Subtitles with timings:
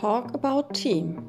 [0.00, 1.22] Talk about Team.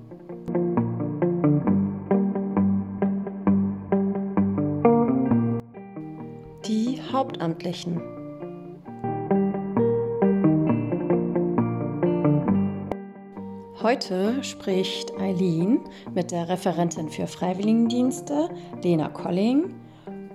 [6.66, 8.02] Die Hauptamtlichen.
[13.82, 15.80] Heute spricht Eileen
[16.14, 18.50] mit der Referentin für Freiwilligendienste,
[18.84, 19.76] Lena Colling.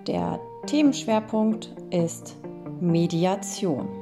[0.06, 2.38] Der Themenschwerpunkt ist
[2.80, 4.01] Mediation.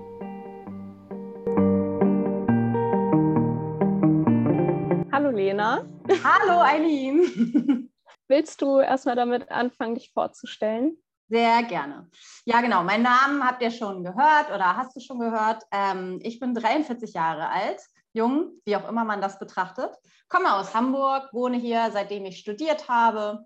[6.71, 7.91] Eileen.
[8.29, 10.97] Willst du erstmal damit anfangen, dich vorzustellen?
[11.29, 12.09] Sehr gerne.
[12.45, 12.85] Ja, genau.
[12.85, 15.65] Meinen Namen habt ihr schon gehört oder hast du schon gehört.
[15.73, 17.81] Ähm, ich bin 43 Jahre alt,
[18.13, 19.91] jung, wie auch immer man das betrachtet.
[20.29, 23.45] Komme aus Hamburg, wohne hier, seitdem ich studiert habe.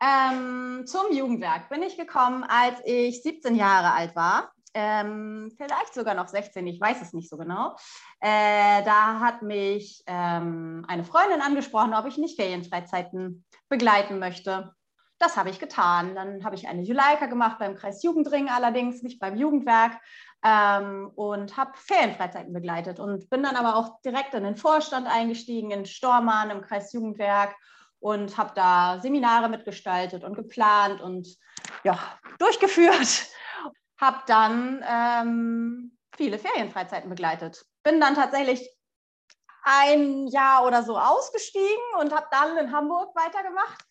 [0.00, 6.14] Ähm, zum Jugendwerk bin ich gekommen, als ich 17 Jahre alt war ähm, vielleicht sogar
[6.14, 7.76] noch 16, ich weiß es nicht so genau.
[8.20, 14.74] Äh, da hat mich ähm, eine Freundin angesprochen, ob ich nicht Ferienfreizeiten begleiten möchte.
[15.18, 16.14] Das habe ich getan.
[16.14, 20.00] Dann habe ich eine Juleika gemacht beim Kreis Jugendring, allerdings nicht beim Jugendwerk
[20.44, 25.70] ähm, und habe Ferienfreizeiten begleitet und bin dann aber auch direkt in den Vorstand eingestiegen,
[25.70, 27.54] in Stormann im Kreis Jugendwerk
[28.00, 31.28] und habe da Seminare mitgestaltet und geplant und
[31.84, 31.98] ja,
[32.38, 33.28] durchgeführt
[34.02, 37.64] habe dann ähm, viele Ferienfreizeiten begleitet.
[37.84, 38.68] Bin dann tatsächlich
[39.62, 43.84] ein Jahr oder so ausgestiegen und habe dann in Hamburg weitergemacht,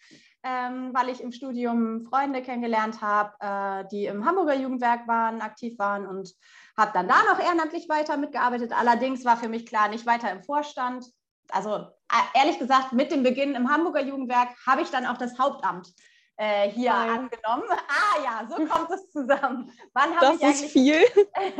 [0.44, 5.80] ähm, weil ich im Studium Freunde kennengelernt habe, äh, die im Hamburger Jugendwerk waren, aktiv
[5.80, 6.30] waren und
[6.78, 8.74] habe dann da noch ehrenamtlich weiter mitgearbeitet.
[8.78, 11.06] Allerdings war für mich klar, nicht weiter im Vorstand.
[11.50, 15.40] Also äh, ehrlich gesagt, mit dem Beginn im Hamburger Jugendwerk habe ich dann auch das
[15.40, 15.88] Hauptamt
[16.42, 17.10] äh, hier Nein.
[17.10, 17.70] angenommen.
[17.70, 19.72] Ah ja, so kommt es zusammen.
[19.94, 21.00] Wann das ich ist viel.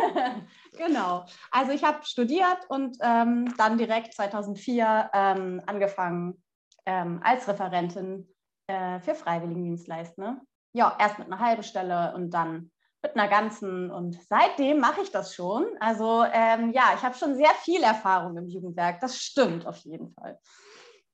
[0.78, 1.26] genau.
[1.52, 6.44] Also ich habe studiert und ähm, dann direkt 2004 ähm, angefangen
[6.88, 8.28] ähm, als Referentin
[8.66, 10.18] äh, für Freiwilligendienstleist.
[10.18, 10.42] Ne?
[10.74, 12.72] Ja, erst mit einer halben Stelle und dann
[13.04, 13.92] mit einer ganzen.
[13.92, 15.68] Und seitdem mache ich das schon.
[15.80, 19.00] Also ähm, ja, ich habe schon sehr viel Erfahrung im Jugendwerk.
[19.00, 20.40] Das stimmt auf jeden Fall.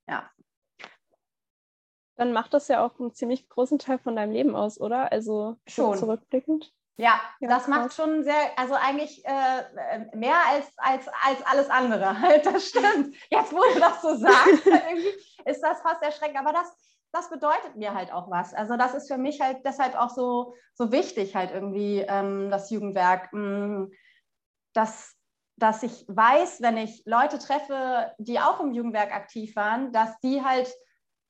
[0.07, 0.29] Ja
[2.17, 5.11] dann macht das ja auch einen ziemlich großen Teil von deinem Leben aus, oder?
[5.11, 6.73] Also schon zurückblickend.
[6.97, 12.19] Ja, ja das macht schon sehr, also eigentlich äh, mehr als, als, als alles andere
[12.21, 13.15] halt, das stimmt.
[13.29, 15.13] Jetzt, wo du das so sagst, irgendwie
[15.45, 16.75] ist das fast erschreckend, aber das,
[17.11, 18.55] das bedeutet mir halt auch was.
[18.55, 22.71] Also das ist für mich halt deshalb auch so, so wichtig halt irgendwie, ähm, das
[22.71, 23.91] Jugendwerk, mh, mm,
[24.73, 25.15] dass,
[25.55, 30.43] dass ich weiß, wenn ich Leute treffe, die auch im Jugendwerk aktiv waren, dass die
[30.43, 30.67] halt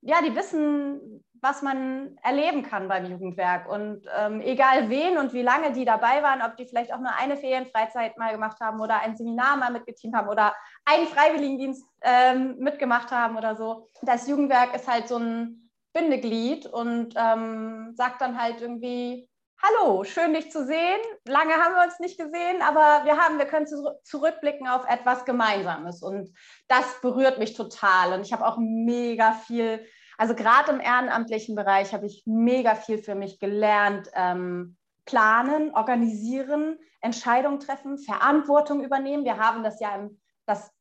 [0.08, 3.70] ja, die wissen, was man erleben kann beim Jugendwerk.
[3.70, 7.14] Und ähm, egal wen und wie lange die dabei waren, ob die vielleicht auch nur
[7.14, 12.56] eine Ferienfreizeit mal gemacht haben oder ein Seminar mal mitgeteamt haben oder einen Freiwilligendienst ähm,
[12.58, 13.90] mitgemacht haben oder so.
[14.02, 19.30] Das Jugendwerk ist halt so ein Bindeglied und ähm, sagt dann halt irgendwie,
[19.60, 21.00] Hallo, schön dich zu sehen.
[21.26, 23.66] Lange haben wir uns nicht gesehen, aber wir haben, wir können
[24.04, 26.32] zurückblicken auf etwas Gemeinsames und
[26.68, 28.14] das berührt mich total.
[28.14, 29.84] Und ich habe auch mega viel,
[30.18, 34.10] also gerade im ehrenamtlichen Bereich habe ich mega viel für mich gelernt.
[34.14, 39.26] Ähm, planen, organisieren, Entscheidungen treffen, Verantwortung übernehmen.
[39.26, 40.72] Wir haben das ja im, das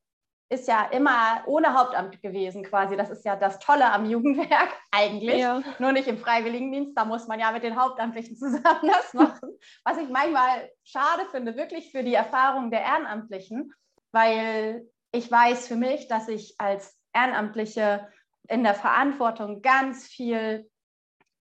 [0.49, 2.97] ist ja immer ohne Hauptamt gewesen quasi.
[2.97, 5.39] Das ist ja das Tolle am Jugendwerk eigentlich.
[5.39, 5.63] Ja.
[5.79, 6.97] Nur nicht im Freiwilligendienst.
[6.97, 9.57] Da muss man ja mit den Hauptamtlichen zusammen das machen.
[9.85, 13.73] Was ich manchmal schade finde, wirklich für die Erfahrung der Ehrenamtlichen,
[14.13, 18.09] weil ich weiß für mich, dass ich als Ehrenamtliche
[18.49, 20.71] in der Verantwortung ganz viel,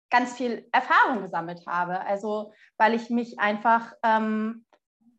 [0.09, 2.01] ganz viel Erfahrung gesammelt habe.
[2.01, 4.65] Also weil ich mich einfach ähm,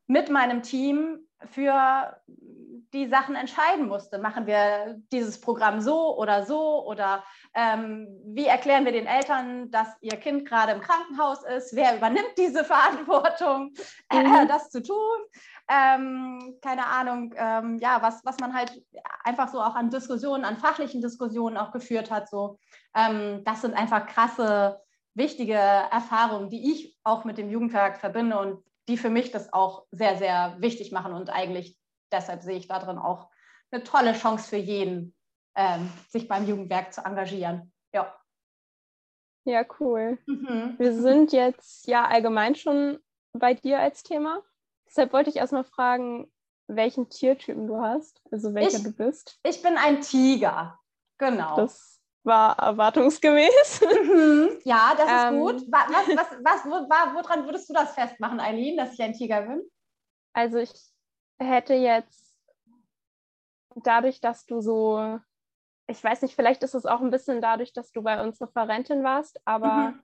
[0.06, 2.20] mit meinem Team für
[2.92, 4.19] die Sachen entscheiden musste.
[4.19, 7.24] Machen wir dieses Programm so oder so oder
[7.54, 11.74] ähm, wie erklären wir den Eltern, dass ihr Kind gerade im Krankenhaus ist?
[11.74, 13.74] Wer übernimmt diese Verantwortung,
[14.10, 14.48] äh, mhm.
[14.48, 15.18] das zu tun?
[15.69, 18.80] Ähm, keine Ahnung, ähm, ja, was, was man halt
[19.24, 22.28] einfach so auch an Diskussionen, an fachlichen Diskussionen auch geführt hat.
[22.28, 22.59] So,
[22.95, 24.80] ähm, das sind einfach krasse,
[25.15, 29.86] wichtige Erfahrungen, die ich auch mit dem Jugendwerk verbinde und die für mich das auch
[29.91, 31.77] sehr, sehr wichtig machen und eigentlich
[32.12, 33.30] deshalb sehe ich darin auch
[33.71, 35.15] eine tolle Chance für jeden,
[35.57, 37.72] ähm, sich beim Jugendwerk zu engagieren.
[37.92, 38.15] Ja.
[39.45, 40.19] Ja, cool.
[40.27, 40.74] Mhm.
[40.78, 42.98] Wir sind jetzt ja allgemein schon
[43.33, 44.42] bei dir als Thema.
[44.86, 46.30] Deshalb wollte ich erstmal fragen,
[46.68, 49.38] welchen Tiertypen du hast, also welcher ich, du bist.
[49.44, 50.78] Ich bin ein Tiger,
[51.18, 51.56] genau.
[51.56, 53.80] Das war erwartungsgemäß.
[54.06, 54.60] Mhm.
[54.65, 55.62] Ja, das ist ähm, gut.
[55.71, 59.62] Was, was, was, wo, woran würdest du das festmachen, Eileen, dass ich ein Tiger bin?
[60.33, 60.72] Also ich
[61.38, 62.38] hätte jetzt
[63.74, 65.18] dadurch, dass du so,
[65.86, 69.04] ich weiß nicht, vielleicht ist es auch ein bisschen dadurch, dass du bei uns Referentin
[69.04, 70.03] warst, aber mhm.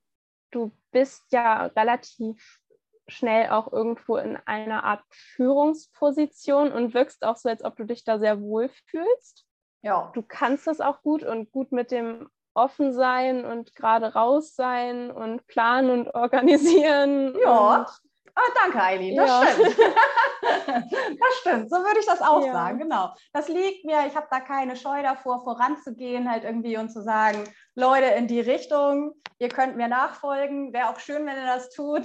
[0.51, 2.62] du bist ja relativ
[3.09, 8.05] schnell auch irgendwo in einer Art Führungsposition und wirkst auch so, als ob du dich
[8.05, 9.45] da sehr wohl fühlst.
[9.83, 10.11] Ja.
[10.15, 15.11] Du kannst das auch gut und gut mit dem offen sein und gerade raus sein
[15.11, 17.37] und planen und organisieren.
[17.41, 17.81] Ja.
[17.81, 17.89] Und
[18.35, 19.47] Ah, danke, Eileen, das ja.
[19.47, 19.79] stimmt.
[21.21, 22.53] das stimmt, so würde ich das auch ja.
[22.53, 23.15] sagen, genau.
[23.35, 27.45] Das liegt mir, ich habe da keine Scheu davor, voranzugehen halt irgendwie und zu sagen,
[27.75, 32.05] Leute, in die Richtung, ihr könnt mir nachfolgen, wäre auch schön, wenn ihr das tut.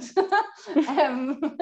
[1.00, 1.58] ähm,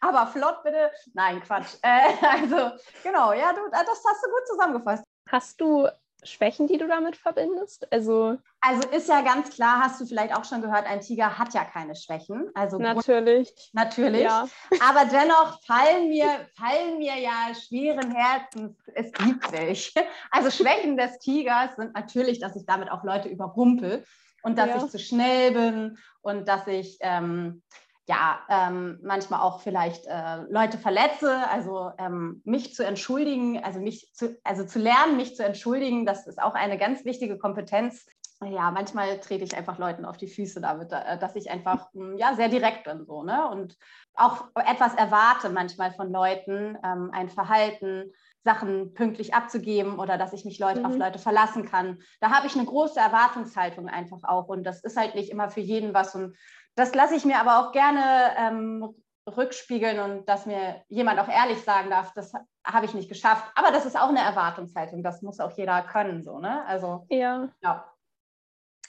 [0.00, 0.90] aber flott bitte.
[1.14, 1.76] Nein, Quatsch.
[1.82, 5.04] Äh, also, genau, ja, du, das hast du gut zusammengefasst.
[5.30, 5.88] Hast du
[6.28, 7.90] Schwächen, die du damit verbindest?
[7.92, 11.54] Also, also ist ja ganz klar, hast du vielleicht auch schon gehört, ein Tiger hat
[11.54, 12.50] ja keine Schwächen.
[12.54, 13.52] Also natürlich.
[13.72, 14.22] Natürlich.
[14.22, 14.48] Ja.
[14.86, 16.26] Aber dennoch fallen mir,
[16.56, 20.04] fallen mir ja schweren Herzens, es gibt welche.
[20.30, 24.04] Also Schwächen des Tigers sind natürlich, dass ich damit auch Leute überrumpel
[24.42, 24.76] und dass ja.
[24.76, 27.62] ich zu schnell bin und dass ich ähm,
[28.08, 34.14] ja, ähm, manchmal auch vielleicht äh, Leute verletze, also ähm, mich zu entschuldigen, also mich
[34.14, 38.06] zu, also zu lernen, mich zu entschuldigen, das ist auch eine ganz wichtige Kompetenz.
[38.42, 42.16] Ja, manchmal trete ich einfach Leuten auf die Füße damit, äh, dass ich einfach hm,
[42.16, 43.46] ja, sehr direkt bin so, ne?
[43.50, 43.76] Und
[44.14, 48.12] auch etwas erwarte manchmal von Leuten, ähm, ein Verhalten,
[48.44, 50.86] Sachen pünktlich abzugeben oder dass ich mich Leute mhm.
[50.86, 51.98] auf Leute verlassen kann.
[52.20, 54.48] Da habe ich eine große Erwartungshaltung einfach auch.
[54.48, 56.14] Und das ist halt nicht immer für jeden was.
[56.14, 56.34] Und
[56.78, 58.94] das lasse ich mir aber auch gerne ähm,
[59.26, 62.32] rückspiegeln und dass mir jemand auch ehrlich sagen darf, das
[62.64, 63.44] habe ich nicht geschafft.
[63.54, 66.64] Aber das ist auch eine Erwartungshaltung, das muss auch jeder können, so, ne?
[66.66, 67.48] Also, ja.
[67.62, 67.92] ja.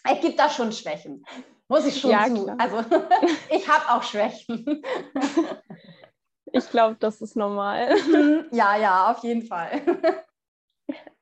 [0.04, 1.26] Es gibt da schon Schwächen,
[1.68, 2.44] muss ich schon ja, zu.
[2.44, 2.58] Klar.
[2.60, 2.78] Also,
[3.50, 4.84] ich habe auch Schwächen.
[6.52, 7.96] Ich glaube, das ist normal.
[7.96, 8.46] Mhm.
[8.52, 9.82] Ja, ja, auf jeden Fall.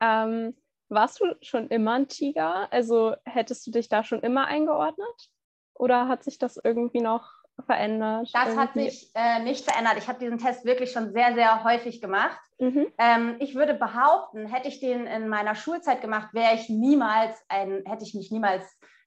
[0.00, 0.56] Ähm,
[0.88, 2.72] warst du schon immer ein Tiger?
[2.72, 5.30] Also hättest du dich da schon immer eingeordnet?
[5.78, 8.28] Oder hat sich das irgendwie noch verändert?
[8.32, 8.60] Das irgendwie?
[8.60, 9.94] hat sich äh, nicht verändert.
[9.98, 12.38] Ich habe diesen Test wirklich schon sehr, sehr häufig gemacht.
[12.58, 12.86] Mhm.
[12.98, 17.82] Ähm, ich würde behaupten, hätte ich den in meiner Schulzeit gemacht, wäre ich niemals ein,
[17.86, 18.64] hätte ich mich niemals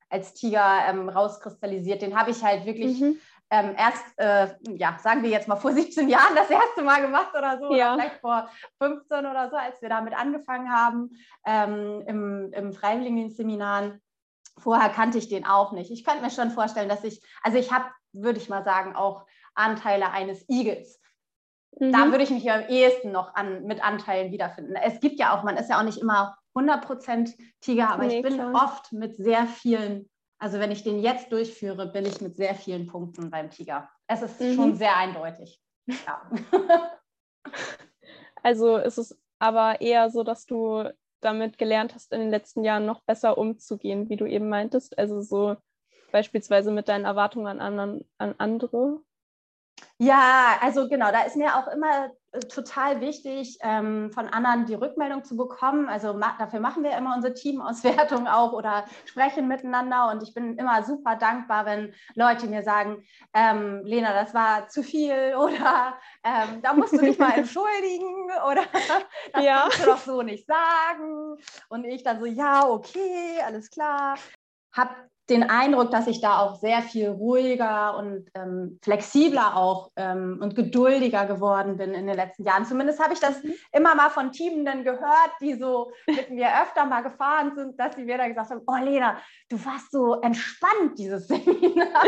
[0.10, 2.02] als Tiger ähm, rauskristallisiert.
[2.02, 3.18] Den habe ich halt wirklich mhm.
[3.50, 7.34] ähm, erst, äh, ja, sagen wir jetzt mal vor 17 Jahren das erste Mal gemacht
[7.38, 7.94] oder so, ja.
[7.94, 8.50] oder vielleicht vor
[8.82, 11.12] 15 oder so, als wir damit angefangen haben
[11.46, 14.02] ähm, im, im Freiwilligendienstseminaren.
[14.58, 15.92] Vorher kannte ich den auch nicht.
[15.92, 19.26] Ich könnte mir schon vorstellen, dass ich, also ich habe, würde ich mal sagen, auch
[19.56, 21.00] Anteile eines Igels.
[21.80, 21.92] Mhm.
[21.92, 24.76] Da würde ich mich ja am ehesten noch an, mit Anteilen wiederfinden.
[24.76, 28.24] Es gibt ja auch, man ist ja auch nicht immer 100% Tiger, aber nee, ich
[28.24, 28.54] bin klar.
[28.54, 32.88] oft mit sehr vielen, also wenn ich den jetzt durchführe, bin ich mit sehr vielen
[32.88, 33.90] Punkten beim Tiger.
[34.08, 34.56] Es ist mhm.
[34.56, 35.62] schon sehr eindeutig.
[35.88, 36.30] Ja.
[38.44, 40.90] Also ist es aber eher so, dass du
[41.22, 44.98] damit gelernt hast, in den letzten Jahren noch besser umzugehen, wie du eben meintest?
[44.98, 45.56] Also so
[46.12, 49.02] beispielsweise mit deinen Erwartungen an, anderen, an andere?
[49.98, 54.74] Ja, also genau, da ist mir auch immer äh, total wichtig, ähm, von anderen die
[54.74, 55.90] Rückmeldung zu bekommen.
[55.90, 60.10] Also ma dafür machen wir immer unsere Teamauswertung auch oder sprechen miteinander.
[60.10, 64.82] Und ich bin immer super dankbar, wenn Leute mir sagen, ähm, Lena, das war zu
[64.82, 68.64] viel oder ähm, da musst du dich mal entschuldigen oder
[69.34, 69.62] das ja.
[69.62, 71.38] kannst du doch so nicht sagen.
[71.70, 74.16] Und ich dann so, ja, okay, alles klar.
[74.74, 80.40] Hab den Eindruck, dass ich da auch sehr viel ruhiger und ähm, flexibler auch ähm,
[80.42, 82.66] und geduldiger geworden bin in den letzten Jahren.
[82.66, 83.54] Zumindest habe ich das mhm.
[83.72, 88.04] immer mal von Teamenden gehört, die so mit mir öfter mal gefahren sind, dass sie
[88.04, 89.18] mir dann gesagt haben, oh Lena,
[89.50, 92.04] du warst so entspannt dieses Seminar.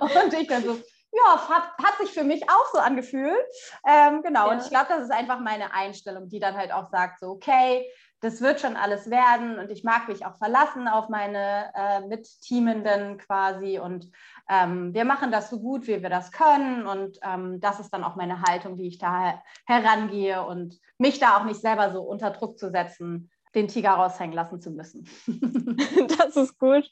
[0.00, 0.76] und ich dann so,
[1.14, 3.38] ja, hat, hat sich für mich auch so angefühlt.
[3.86, 4.52] Ähm, genau, ja.
[4.52, 7.86] und ich glaube, das ist einfach meine Einstellung, die dann halt auch sagt, so, okay,
[8.24, 13.18] das wird schon alles werden und ich mag mich auch verlassen auf meine äh, Mitteamenden
[13.18, 14.10] quasi und
[14.48, 18.02] ähm, wir machen das so gut, wie wir das können und ähm, das ist dann
[18.02, 22.30] auch meine Haltung, wie ich da herangehe und mich da auch nicht selber so unter
[22.30, 25.06] Druck zu setzen, den Tiger raushängen lassen zu müssen.
[26.18, 26.90] das ist gut.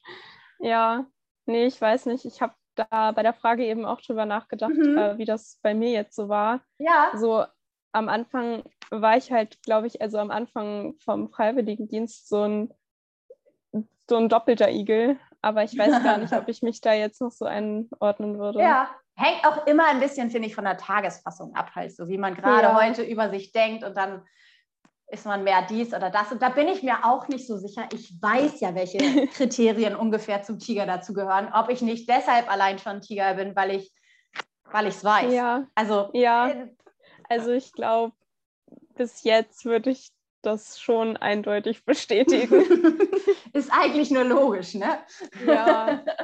[0.59, 1.07] Ja,
[1.47, 2.27] nee, ich weiß nicht.
[2.27, 4.99] Ich habe da bei der Frage eben auch drüber nachgedacht, mhm.
[4.99, 6.61] äh, wie das bei mir jetzt so war.
[6.79, 7.11] Ja.
[7.17, 7.45] So
[7.93, 12.75] am Anfang war ich halt, glaube ich, also am Anfang vom Freiwilligendienst so ein,
[14.09, 15.19] so ein doppelter Igel.
[15.41, 18.61] Aber ich weiß gar nicht, ob ich mich da jetzt noch so einordnen würde.
[18.61, 22.19] Ja, hängt auch immer ein bisschen, finde ich, von der Tagesfassung ab, halt so wie
[22.19, 22.81] man gerade ja.
[22.81, 24.23] heute über sich denkt und dann
[25.09, 26.33] ist man mehr dies oder das.
[26.33, 27.87] Und da bin ich mir auch nicht so sicher.
[27.93, 28.99] Ich weiß ja, welche
[29.35, 31.51] Kriterien ungefähr zum Tiger dazu gehören.
[31.53, 33.93] Ob ich nicht deshalb allein schon Tiger bin, weil ich
[34.73, 35.33] weil ich es weiß.
[35.33, 35.67] Ja.
[35.75, 36.67] Also ja.
[37.33, 38.13] Also ich glaube,
[38.95, 40.13] bis jetzt würde ich
[40.43, 42.99] das schon eindeutig bestätigen.
[43.55, 44.99] Ist eigentlich nur logisch, ne?
[45.47, 46.05] Ja.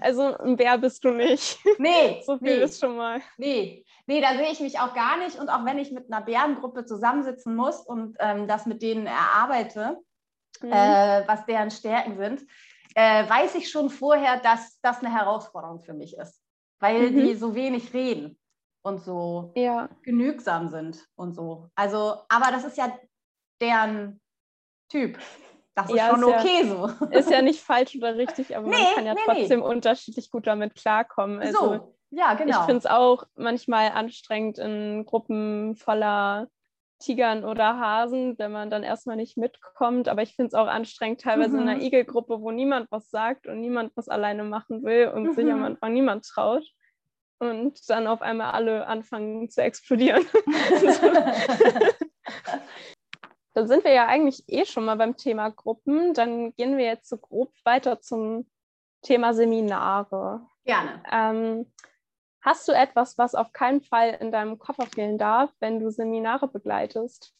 [0.00, 1.60] Also ein Bär bist du nicht.
[1.78, 2.20] Nee.
[2.26, 2.64] So viel nee.
[2.64, 3.20] ist schon mal.
[3.36, 3.84] Nee.
[4.04, 5.38] Nee, da sehe ich mich auch gar nicht.
[5.38, 10.00] Und auch wenn ich mit einer Bärengruppe zusammensitzen muss und ähm, das mit denen erarbeite,
[10.60, 10.72] mhm.
[10.72, 12.42] äh, was deren Stärken sind,
[12.96, 16.42] äh, weiß ich schon vorher, dass das eine Herausforderung für mich ist.
[16.80, 17.20] Weil mhm.
[17.20, 18.36] die so wenig reden
[18.84, 19.88] und so ja.
[20.02, 21.68] genügsam sind und so.
[21.74, 22.96] Also, aber das ist ja
[23.60, 24.20] deren
[24.90, 25.18] Typ.
[25.74, 27.06] Das ist ja, schon ist okay ja, so.
[27.06, 29.66] Ist ja nicht falsch oder richtig, aber nee, man kann ja nee, trotzdem nee.
[29.66, 31.40] unterschiedlich gut damit klarkommen.
[31.40, 32.60] Also, so, ja, genau.
[32.60, 36.48] Ich finde es auch manchmal anstrengend in Gruppen voller
[37.00, 40.08] Tigern oder Hasen, wenn man dann erstmal nicht mitkommt.
[40.08, 41.62] Aber ich finde es auch anstrengend, teilweise mhm.
[41.62, 41.86] in einer mhm.
[41.86, 45.32] Igelgruppe, wo niemand was sagt und niemand was alleine machen will und mhm.
[45.32, 46.64] sich am Anfang niemand traut.
[47.50, 50.24] Und dann auf einmal alle anfangen zu explodieren.
[53.54, 56.12] Dann sind wir ja eigentlich eh schon mal beim Thema Gruppen.
[56.12, 58.50] Dann gehen wir jetzt so grob weiter zum
[59.02, 60.44] Thema Seminare.
[60.64, 61.02] Gerne.
[61.10, 61.72] Ähm,
[62.42, 66.48] hast du etwas, was auf keinen Fall in deinem Koffer fehlen darf, wenn du Seminare
[66.48, 67.32] begleitest?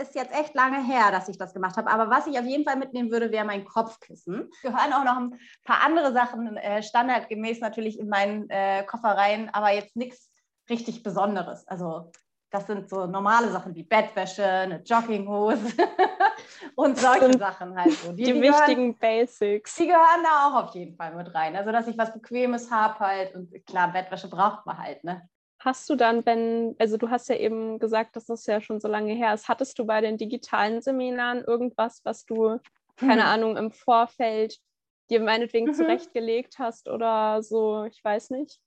[0.00, 1.90] Ist jetzt echt lange her, dass ich das gemacht habe.
[1.90, 4.50] Aber was ich auf jeden Fall mitnehmen würde, wäre mein Kopfkissen.
[4.62, 9.50] Gehören auch noch ein paar andere Sachen äh, standardgemäß natürlich in meinen äh, Koffer rein,
[9.52, 10.30] aber jetzt nichts
[10.68, 11.66] richtig Besonderes.
[11.68, 12.10] Also
[12.54, 15.72] das sind so normale Sachen wie Bettwäsche, eine Jogginghose
[16.76, 18.12] und solche und Sachen halt so.
[18.12, 19.74] Die, die, die wichtigen gehören, Basics.
[19.74, 21.56] Die gehören da auch auf jeden Fall mit rein.
[21.56, 25.28] Also, dass ich was Bequemes habe halt und klar, Bettwäsche braucht man halt, ne?
[25.64, 28.88] Hast du dann, wenn, also du hast ja eben gesagt, dass das ja schon so
[28.88, 32.60] lange her ist, hattest du bei den digitalen Seminaren irgendwas, was du,
[32.96, 33.28] keine mhm.
[33.28, 34.58] Ahnung, im Vorfeld
[35.08, 35.74] dir meinetwegen mhm.
[35.74, 38.60] zurechtgelegt hast oder so, ich weiß nicht?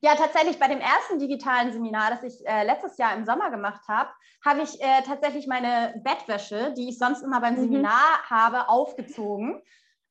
[0.00, 3.82] Ja, tatsächlich bei dem ersten digitalen Seminar, das ich äh, letztes Jahr im Sommer gemacht
[3.86, 4.10] habe,
[4.44, 7.60] habe ich äh, tatsächlich meine Bettwäsche, die ich sonst immer beim mhm.
[7.60, 9.62] Seminar habe, aufgezogen.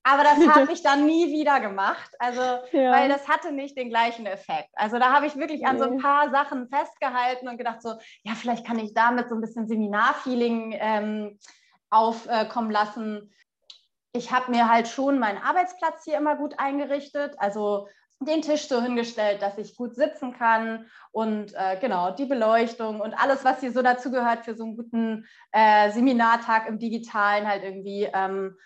[0.04, 2.42] Aber das habe ich dann nie wieder gemacht, also
[2.72, 2.92] ja.
[2.92, 4.70] weil das hatte nicht den gleichen Effekt.
[4.74, 8.34] Also da habe ich wirklich an so ein paar Sachen festgehalten und gedacht so, ja,
[8.36, 11.40] vielleicht kann ich damit so ein bisschen Seminarfeeling ähm,
[11.90, 13.34] aufkommen äh, lassen.
[14.12, 17.88] Ich habe mir halt schon meinen Arbeitsplatz hier immer gut eingerichtet, also
[18.20, 23.14] den Tisch so hingestellt, dass ich gut sitzen kann und äh, genau die Beleuchtung und
[23.14, 28.10] alles, was hier so dazugehört für so einen guten äh, Seminartag im Digitalen halt irgendwie
[28.14, 28.58] ähm,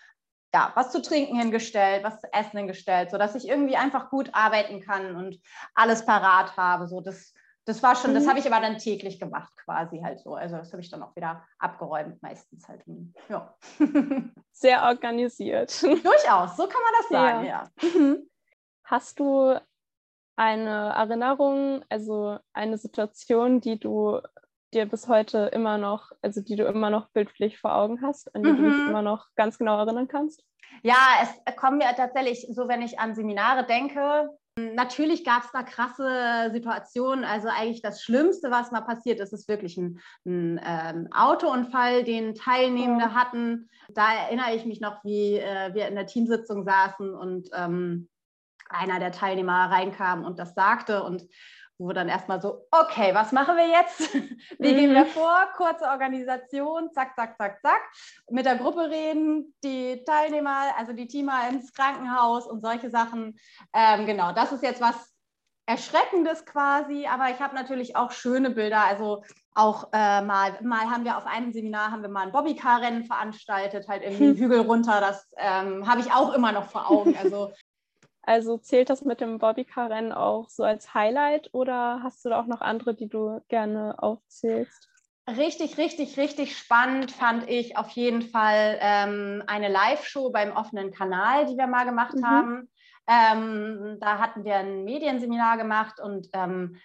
[0.54, 4.80] ja, was zu trinken hingestellt, was zu essen hingestellt, sodass ich irgendwie einfach gut arbeiten
[4.80, 5.38] kann und
[5.74, 6.88] alles parat habe.
[6.88, 8.14] So, das, das war schon, mhm.
[8.14, 10.34] das habe ich aber dann täglich gemacht, quasi halt so.
[10.34, 12.82] Also das habe ich dann auch wieder abgeräumt, meistens halt.
[13.28, 13.54] Ja.
[14.52, 15.82] Sehr organisiert.
[15.82, 17.70] Durchaus, so kann man das sagen, ja.
[17.82, 17.88] ja.
[17.88, 18.30] Mhm.
[18.84, 19.60] Hast du
[20.36, 24.20] eine Erinnerung, also eine Situation, die du
[24.74, 28.42] dir bis heute immer noch, also die du immer noch bildlich vor Augen hast, an
[28.42, 28.56] die mhm.
[28.56, 28.88] du dich mhm.
[28.88, 30.44] immer noch ganz genau erinnern kannst?
[30.82, 34.28] Ja, es kommt mir tatsächlich so, wenn ich an Seminare denke.
[34.58, 37.24] Natürlich gab es da krasse Situationen.
[37.24, 42.34] Also eigentlich das Schlimmste, was mal passiert ist, ist wirklich ein, ein ähm, Autounfall, den
[42.34, 43.14] Teilnehmende oh.
[43.14, 43.68] hatten.
[43.88, 48.08] Da erinnere ich mich noch, wie äh, wir in der Teamsitzung saßen und ähm,
[48.68, 51.24] einer der Teilnehmer reinkam und das sagte und
[51.78, 54.12] wo dann erstmal so, okay, was machen wir jetzt?
[54.58, 55.08] Wie gehen wir mhm.
[55.08, 55.48] vor?
[55.56, 57.80] Kurze Organisation, zack, zack, zack, zack.
[58.30, 63.38] Mit der Gruppe reden, die Teilnehmer, also die Teamer ins Krankenhaus und solche Sachen.
[63.72, 65.14] Ähm, genau, das ist jetzt was
[65.66, 68.84] Erschreckendes quasi, aber ich habe natürlich auch schöne Bilder.
[68.84, 69.22] Also
[69.54, 73.86] auch äh, mal, mal haben wir auf einem Seminar haben wir mal ein Bobbycar-Rennen veranstaltet,
[73.86, 75.00] halt irgendwie einen Hügel runter.
[75.00, 77.16] Das ähm, habe ich auch immer noch vor Augen.
[77.22, 77.52] Also
[78.28, 82.46] also zählt das mit dem Bobbycar-Rennen auch so als Highlight oder hast du da auch
[82.46, 84.90] noch andere, die du gerne aufzählst?
[85.26, 91.46] Richtig, richtig, richtig spannend fand ich auf jeden Fall ähm, eine Live-Show beim offenen Kanal,
[91.46, 92.26] die wir mal gemacht mhm.
[92.26, 92.70] haben.
[93.06, 96.76] Ähm, da hatten wir ein Medienseminar gemacht und ähm,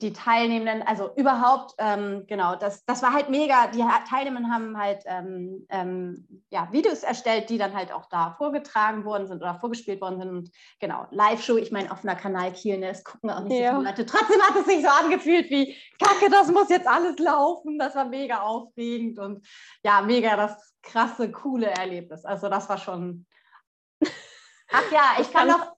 [0.00, 3.68] die Teilnehmenden, also überhaupt, ähm, genau, das, das war halt mega.
[3.68, 9.04] Die Teilnehmenden haben halt ähm, ähm, ja, Videos erstellt, die dann halt auch da vorgetragen
[9.04, 10.28] worden sind oder vorgespielt worden sind.
[10.28, 13.72] Und genau, Live-Show, ich meine, offener Kanal Kiel, ne, es gucken auch nicht ja.
[13.72, 14.06] so viele Leute.
[14.06, 17.78] Trotzdem hat es sich so angefühlt wie, Kacke, das muss jetzt alles laufen.
[17.78, 19.46] Das war mega aufregend und
[19.84, 22.24] ja, mega das krasse, coole Erlebnis.
[22.24, 23.26] Also das war schon.
[24.72, 25.74] Ach ja, ich kann noch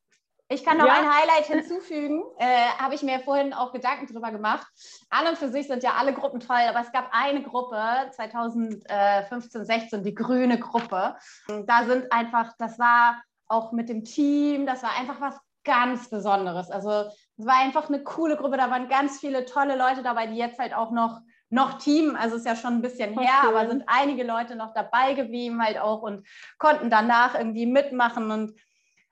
[0.49, 0.95] ich kann noch ja.
[0.95, 4.67] ein Highlight hinzufügen, äh, habe ich mir vorhin auch Gedanken drüber gemacht.
[5.11, 7.77] An und für sich sind ja alle Gruppen toll, aber es gab eine Gruppe,
[8.13, 11.17] 2015, 16, die grüne Gruppe.
[11.49, 16.71] Da sind einfach, das war auch mit dem Team, das war einfach was ganz Besonderes.
[16.71, 20.37] Also es war einfach eine coole Gruppe, da waren ganz viele tolle Leute dabei, die
[20.37, 23.25] jetzt halt auch noch noch Team, also ist ja schon ein bisschen okay.
[23.25, 26.27] her, aber sind einige Leute noch dabei geblieben halt auch und
[26.59, 28.59] konnten danach irgendwie mitmachen und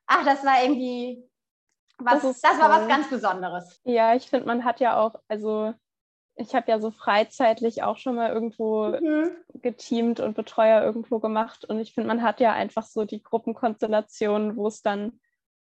[0.07, 1.29] ach, das war irgendwie
[1.99, 3.81] was, das, das war was ganz Besonderes.
[3.85, 5.75] Ja, ich finde, man hat ja auch, also
[6.37, 9.37] ich habe ja so freizeitlich auch schon mal irgendwo mhm.
[9.55, 11.65] geteamt und Betreuer irgendwo gemacht.
[11.65, 15.21] Und ich finde, man hat ja einfach so die Gruppenkonstellationen, wo es dann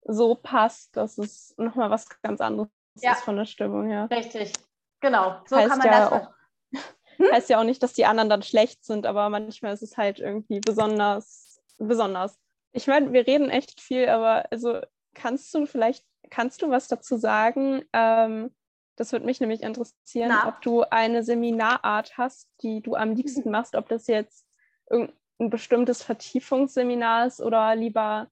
[0.05, 2.69] so passt, dass es nochmal was ganz anderes
[3.01, 3.12] ja.
[3.12, 4.09] ist von der Stimmung her.
[4.11, 4.53] Richtig,
[5.01, 5.41] genau.
[5.47, 6.31] So heißt kann man ja das auch.
[7.19, 7.31] Hm?
[7.31, 10.19] Heißt ja auch nicht, dass die anderen dann schlecht sind, aber manchmal ist es halt
[10.19, 12.41] irgendwie besonders, besonders.
[12.73, 14.81] Ich meine, wir reden echt viel, aber also
[15.14, 17.85] kannst du vielleicht, kannst du was dazu sagen?
[17.93, 18.55] Ähm,
[18.97, 20.49] das würde mich nämlich interessieren, Na.
[20.49, 23.52] ob du eine Seminarart hast, die du am liebsten mhm.
[23.52, 24.47] machst, ob das jetzt
[24.91, 28.31] ein bestimmtes Vertiefungsseminar ist oder lieber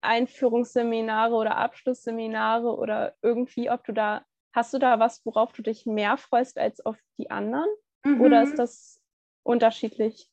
[0.00, 5.86] Einführungsseminare oder Abschlussseminare oder irgendwie, ob du da, hast du da was, worauf du dich
[5.86, 7.68] mehr freust als auf die anderen?
[8.04, 8.20] Mhm.
[8.20, 9.00] Oder ist das
[9.42, 10.30] unterschiedlich?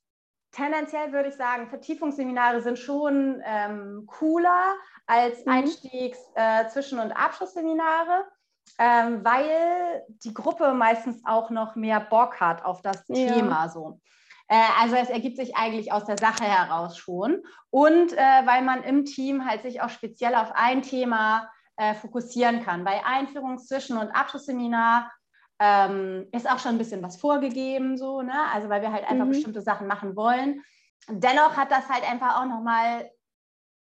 [0.56, 5.52] Tendenziell würde ich sagen, Vertiefungsseminare sind schon ähm, cooler als mhm.
[5.52, 8.26] Einstiegs-, äh, Zwischen- und Abschlussseminare
[8.78, 13.34] ähm, weil die Gruppe meistens auch noch mehr Bock hat auf das ja.
[13.34, 14.00] Thema so.
[14.48, 18.84] Äh, also es ergibt sich eigentlich aus der Sache heraus schon und äh, weil man
[18.84, 22.84] im Team halt sich auch speziell auf ein Thema äh, fokussieren kann.
[22.84, 25.12] Bei Einführungs-, Zwischen- und Abschlussseminar
[25.60, 28.34] ähm, ist auch schon ein bisschen was vorgegeben, so, ne?
[28.54, 29.30] Also weil wir halt einfach mhm.
[29.30, 30.62] bestimmte Sachen machen wollen.
[31.08, 33.10] Dennoch hat das halt einfach auch nochmal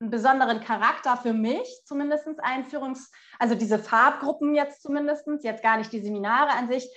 [0.01, 5.93] einen besonderen Charakter für mich, zumindest Einführungs-, also diese Farbgruppen jetzt zumindest, jetzt gar nicht
[5.93, 6.89] die Seminare an sich,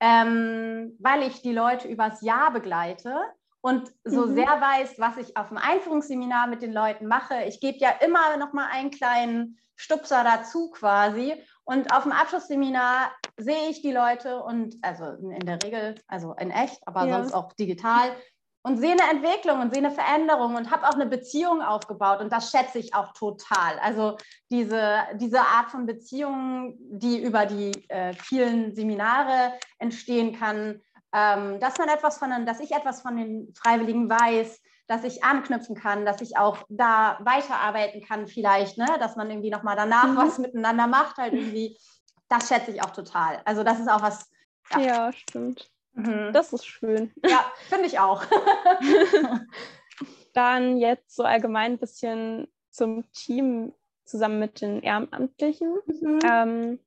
[0.00, 3.14] ähm, weil ich die Leute übers Jahr begleite
[3.60, 4.34] und so mhm.
[4.34, 7.44] sehr weiß, was ich auf dem Einführungsseminar mit den Leuten mache.
[7.44, 11.34] Ich gebe ja immer noch mal einen kleinen Stupser dazu quasi.
[11.68, 16.50] Und auf dem Abschlussseminar sehe ich die Leute und also in der Regel, also in
[16.50, 17.18] echt, aber ja.
[17.18, 18.10] sonst auch digital,
[18.62, 22.32] und sehe eine Entwicklung und sehe eine Veränderung und habe auch eine Beziehung aufgebaut und
[22.32, 23.78] das schätze ich auch total.
[23.82, 24.16] Also
[24.50, 30.80] diese, diese Art von Beziehung, die über die äh, vielen Seminare entstehen kann,
[31.14, 35.76] ähm, dass man etwas von, dass ich etwas von den Freiwilligen weiß, dass ich anknüpfen
[35.76, 38.86] kann, dass ich auch da weiterarbeiten kann vielleicht, ne?
[38.98, 40.16] dass man irgendwie nochmal danach mhm.
[40.16, 41.78] was miteinander macht, halt irgendwie.
[42.30, 43.40] Das schätze ich auch total.
[43.44, 44.30] Also das ist auch was.
[44.72, 45.70] ja, ja stimmt.
[45.92, 46.32] Mhm.
[46.32, 47.12] Das ist schön.
[47.24, 48.24] Ja, finde ich auch.
[50.34, 53.74] Dann jetzt so allgemein ein bisschen zum Team
[54.04, 55.78] zusammen mit den Ehrenamtlichen.
[55.86, 56.18] Mhm.
[56.24, 56.78] Ähm,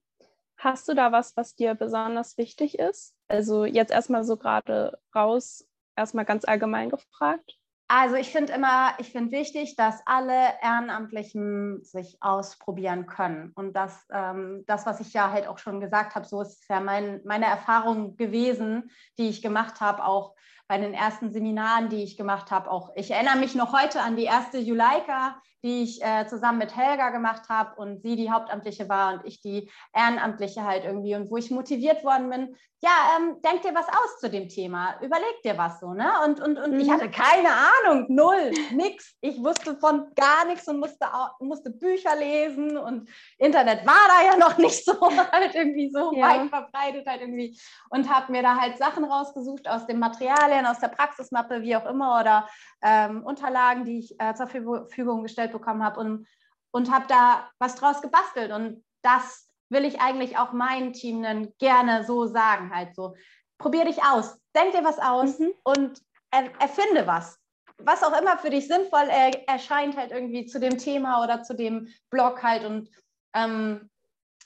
[0.57, 3.15] hast du da was, was dir besonders wichtig ist?
[3.27, 7.57] Also jetzt erstmal so gerade raus, erstmal ganz allgemein gefragt.
[7.93, 13.51] Also ich finde immer, ich finde wichtig, dass alle Ehrenamtlichen sich ausprobieren können.
[13.54, 16.80] Und das, ähm, das, was ich ja halt auch schon gesagt habe, so ist ja
[16.80, 20.36] mein, meine Erfahrung gewesen, die ich gemacht habe, auch
[20.69, 22.71] bei den ersten Seminaren, die ich gemacht habe.
[22.71, 26.76] Auch ich erinnere mich noch heute an die erste Juleika, die ich äh, zusammen mit
[26.76, 31.30] Helga gemacht habe und sie die Hauptamtliche war und ich die Ehrenamtliche halt irgendwie und
[31.30, 35.39] wo ich motiviert worden bin, ja, ähm, denk dir was aus zu dem Thema, überleg
[35.43, 36.12] dir was so, ne?
[36.26, 36.80] Und, und, und mhm.
[36.80, 39.15] ich hatte keine Ahnung, null, nix.
[39.21, 44.32] Ich wusste von gar nichts und musste, auch, musste Bücher lesen und Internet war da
[44.32, 45.00] ja noch nicht so
[45.32, 46.28] halt irgendwie so ja.
[46.28, 47.56] weit verbreitet halt irgendwie
[47.91, 51.86] und habe mir da halt Sachen rausgesucht aus den Materialien, aus der Praxismappe, wie auch
[51.86, 52.50] immer oder
[52.82, 56.27] ähm, Unterlagen, die ich äh, zur Verfügung gestellt bekommen habe und,
[56.71, 62.03] und habe da was draus gebastelt und das will ich eigentlich auch meinen Team gerne
[62.05, 63.15] so sagen, halt so.
[63.57, 65.53] Probier dich aus, denk dir was aus mhm.
[65.63, 67.37] und er, erfinde was.
[67.77, 71.55] Was auch immer für dich sinnvoll er, erscheint, halt irgendwie zu dem Thema oder zu
[71.55, 72.65] dem Blog halt.
[72.65, 72.89] Und
[73.33, 73.89] ähm,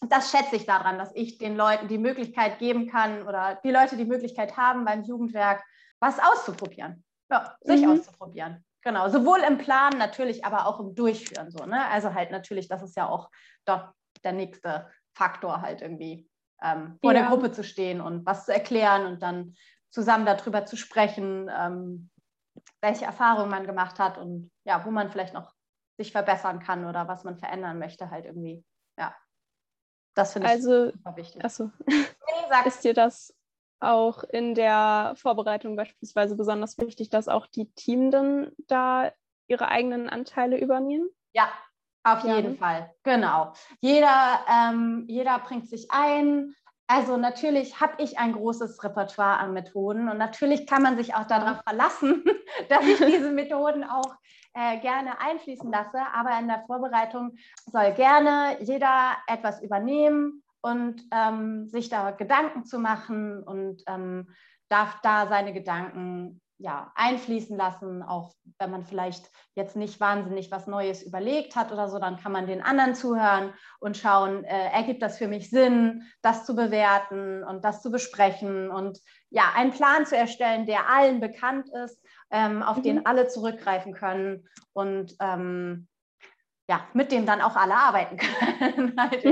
[0.01, 3.97] das schätze ich daran, dass ich den Leuten die Möglichkeit geben kann oder die Leute
[3.97, 5.63] die Möglichkeit haben, beim Jugendwerk
[5.99, 7.03] was auszuprobieren.
[7.29, 7.91] Ja, sich mhm.
[7.91, 8.63] auszuprobieren.
[8.85, 11.65] Genau, sowohl im Plan natürlich, aber auch im Durchführen so.
[11.65, 11.87] Ne?
[11.87, 13.31] Also halt natürlich, das ist ja auch
[13.65, 13.91] doch
[14.23, 16.29] der nächste Faktor halt irgendwie
[16.61, 17.21] ähm, vor ja.
[17.21, 19.55] der Gruppe zu stehen und was zu erklären und dann
[19.89, 22.11] zusammen darüber zu sprechen, ähm,
[22.79, 25.55] welche Erfahrungen man gemacht hat und ja, wo man vielleicht noch
[25.97, 28.63] sich verbessern kann oder was man verändern möchte, halt irgendwie.
[28.99, 29.15] Ja,
[30.13, 31.43] das finde ich also, super wichtig.
[31.43, 31.71] Also,
[32.65, 33.33] ist dir das
[33.79, 39.11] auch in der Vorbereitung beispielsweise besonders wichtig, dass auch die Teamenden da
[39.47, 41.09] ihre eigenen Anteile übernehmen?
[41.33, 41.49] Ja,
[42.03, 42.35] auf ja.
[42.35, 43.53] jeden Fall, genau.
[43.79, 46.55] Jeder, ähm, jeder bringt sich ein.
[46.87, 51.25] Also natürlich habe ich ein großes Repertoire an Methoden und natürlich kann man sich auch
[51.25, 52.23] darauf verlassen,
[52.69, 54.15] dass ich diese Methoden auch
[54.53, 55.99] äh, gerne einfließen lasse.
[56.13, 62.79] Aber in der Vorbereitung soll gerne jeder etwas übernehmen und ähm, sich da Gedanken zu
[62.79, 64.33] machen und ähm,
[64.67, 70.65] darf da seine Gedanken ja, einfließen lassen, auch wenn man vielleicht jetzt nicht wahnsinnig was
[70.65, 75.03] Neues überlegt hat oder so, dann kann man den anderen zuhören und schauen, äh, ergibt
[75.03, 78.99] das für mich Sinn, das zu bewerten und das zu besprechen und
[79.29, 82.83] ja, einen Plan zu erstellen, der allen bekannt ist, ähm, auf mhm.
[82.83, 85.87] den alle zurückgreifen können und ähm,
[86.67, 88.17] ja, mit dem dann auch alle arbeiten
[88.59, 88.95] können.
[88.97, 89.23] halt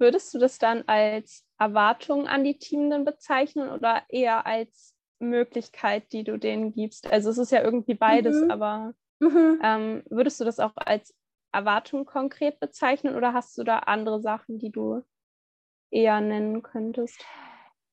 [0.00, 6.24] Würdest du das dann als Erwartung an die Teamenden bezeichnen oder eher als Möglichkeit, die
[6.24, 7.12] du denen gibst?
[7.12, 8.50] Also es ist ja irgendwie beides, mhm.
[8.50, 9.60] aber mhm.
[9.62, 11.14] Ähm, würdest du das auch als
[11.52, 15.02] Erwartung konkret bezeichnen oder hast du da andere Sachen, die du
[15.90, 17.22] eher nennen könntest?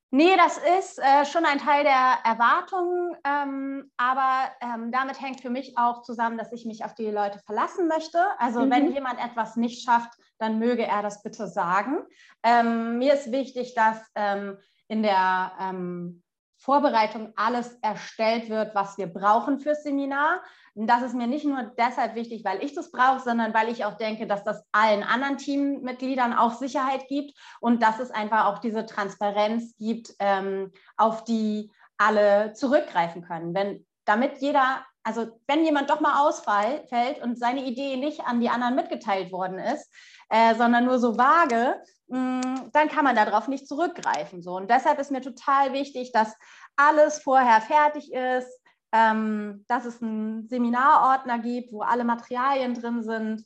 [0.09, 5.49] Nee, das ist äh, schon ein Teil der Erwartungen, ähm, aber ähm, damit hängt für
[5.49, 8.23] mich auch zusammen, dass ich mich auf die Leute verlassen möchte.
[8.37, 8.71] Also mhm.
[8.71, 11.97] wenn jemand etwas nicht schafft, dann möge er das bitte sagen.
[12.43, 16.23] Ähm, mir ist wichtig, dass ähm, in der ähm,
[16.57, 20.41] Vorbereitung alles erstellt wird, was wir brauchen fürs Seminar.
[20.73, 23.85] Und das ist mir nicht nur deshalb wichtig, weil ich das brauche, sondern weil ich
[23.85, 28.59] auch denke, dass das allen anderen Teammitgliedern auch Sicherheit gibt und dass es einfach auch
[28.59, 33.53] diese Transparenz gibt, ähm, auf die alle zurückgreifen können.
[33.53, 38.49] Wenn, damit jeder, also wenn jemand doch mal ausfällt und seine Idee nicht an die
[38.49, 39.89] anderen mitgeteilt worden ist,
[40.29, 44.41] äh, sondern nur so vage, Mm, dann kann man darauf nicht zurückgreifen.
[44.41, 44.55] So.
[44.55, 46.35] Und deshalb ist mir total wichtig, dass
[46.77, 48.49] alles vorher fertig ist,
[48.93, 53.45] ähm, dass es einen Seminarordner gibt, wo alle Materialien drin sind.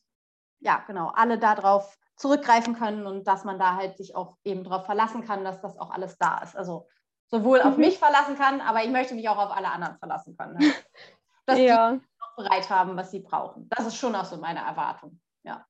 [0.59, 4.85] Ja, genau, alle darauf zurückgreifen können und dass man da halt sich auch eben darauf
[4.85, 6.55] verlassen kann, dass das auch alles da ist.
[6.55, 6.87] Also
[7.31, 7.65] sowohl mhm.
[7.67, 10.59] auf mich verlassen kann, aber ich möchte mich auch auf alle anderen verlassen können.
[11.45, 11.93] Dass ja.
[11.93, 13.67] die auch bereit haben, was sie brauchen.
[13.69, 15.19] Das ist schon auch so meine Erwartung.
[15.43, 15.65] Ja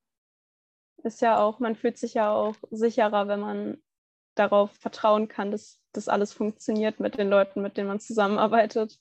[1.03, 3.81] ist ja auch, man fühlt sich ja auch sicherer, wenn man
[4.35, 8.99] darauf vertrauen kann, dass das alles funktioniert mit den Leuten, mit denen man zusammenarbeitet.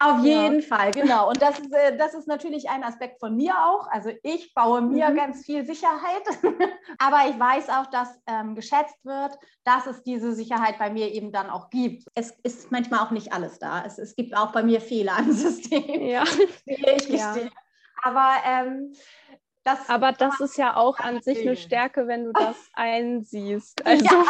[0.00, 0.66] Auf jeden ja.
[0.66, 1.28] Fall, genau.
[1.28, 3.88] Und das ist, äh, das ist natürlich ein Aspekt von mir auch.
[3.90, 5.16] Also ich baue mir mhm.
[5.16, 6.22] ganz viel Sicherheit,
[6.98, 11.32] aber ich weiß auch, dass ähm, geschätzt wird, dass es diese Sicherheit bei mir eben
[11.32, 12.04] dann auch gibt.
[12.14, 13.82] Es ist manchmal auch nicht alles da.
[13.84, 16.06] Es, es gibt auch bei mir Fehler am System.
[16.06, 16.22] Ja.
[16.64, 17.34] Ich ja.
[18.04, 18.92] Aber ähm,
[19.64, 23.84] das Aber das ist ja auch an sich eine Stärke, wenn du das einsiehst.
[23.84, 24.04] Also.
[24.04, 24.24] Ja.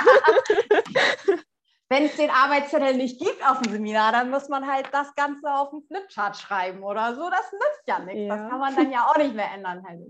[1.88, 5.52] Wenn es den Arbeitszettel nicht gibt auf dem Seminar, dann muss man halt das Ganze
[5.52, 7.30] auf dem Flipchart schreiben oder so.
[7.30, 8.20] Das nützt ja nichts.
[8.26, 8.36] Ja.
[8.36, 9.82] Das kann man dann ja auch nicht mehr ändern.
[9.86, 10.00] Halt.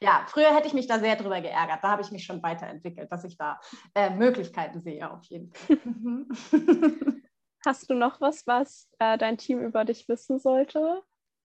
[0.00, 1.78] Ja, früher hätte ich mich da sehr drüber geärgert.
[1.82, 3.60] Da habe ich mich schon weiterentwickelt, dass ich da
[3.94, 5.78] äh, Möglichkeiten sehe, auf jeden Fall.
[7.64, 11.02] Hast du noch was, was äh, dein Team über dich wissen sollte,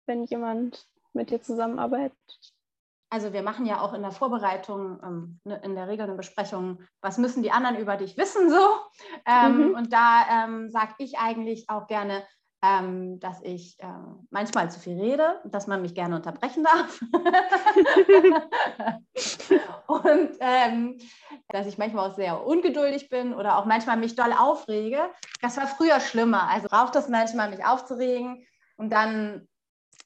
[0.08, 2.18] wenn jemand mit dir zusammenarbeitet?
[3.10, 6.80] Also wir machen ja auch in der Vorbereitung ähm, ne, in der Regel eine Besprechung,
[7.02, 8.60] was müssen die anderen über dich wissen so.
[9.26, 9.76] Ähm, mhm.
[9.76, 12.24] Und da ähm, sage ich eigentlich auch gerne,
[12.62, 13.88] ähm, dass ich äh,
[14.30, 17.02] manchmal zu viel rede, dass man mich gerne unterbrechen darf.
[19.88, 20.98] und ähm,
[21.48, 25.10] dass ich manchmal auch sehr ungeduldig bin oder auch manchmal mich doll aufrege.
[25.42, 26.50] Das war früher schlimmer.
[26.50, 28.46] Also braucht es manchmal, mich aufzuregen.
[28.76, 29.48] Und dann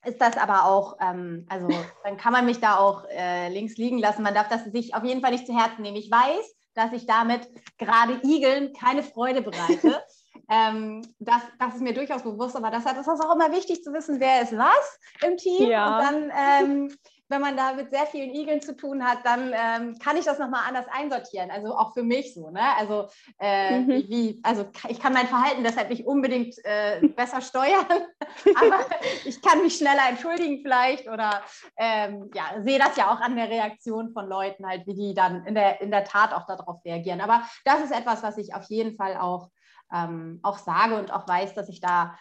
[0.06, 1.68] ist das aber auch, ähm, also
[2.04, 4.24] dann kann man mich da auch äh, links liegen lassen.
[4.24, 5.98] Man darf das sich auf jeden Fall nicht zu Herzen nehmen.
[5.98, 10.04] Ich weiß, dass ich damit gerade Igeln keine Freude bereite.
[10.50, 13.94] ähm, das, das ist mir durchaus bewusst, aber deshalb ist es auch immer wichtig zu
[13.94, 15.70] wissen, wer ist was im Team.
[15.70, 15.98] Ja.
[15.98, 16.98] Und dann ähm,
[17.34, 20.38] wenn man da mit sehr vielen Igeln zu tun hat, dann ähm, kann ich das
[20.38, 21.50] nochmal anders einsortieren.
[21.50, 22.52] Also auch für mich so.
[22.52, 22.62] Ne?
[22.78, 23.08] Also,
[23.40, 23.88] äh, mhm.
[24.08, 27.88] wie, also ich kann mein Verhalten deshalb nicht unbedingt äh, besser steuern,
[28.56, 28.86] aber
[29.26, 31.42] ich kann mich schneller entschuldigen vielleicht oder
[31.76, 35.44] ähm, ja, sehe das ja auch an der Reaktion von Leuten halt, wie die dann
[35.48, 37.20] in der, in der Tat auch darauf reagieren.
[37.20, 39.50] Aber das ist etwas, was ich auf jeden Fall auch,
[39.92, 42.16] ähm, auch sage und auch weiß, dass ich da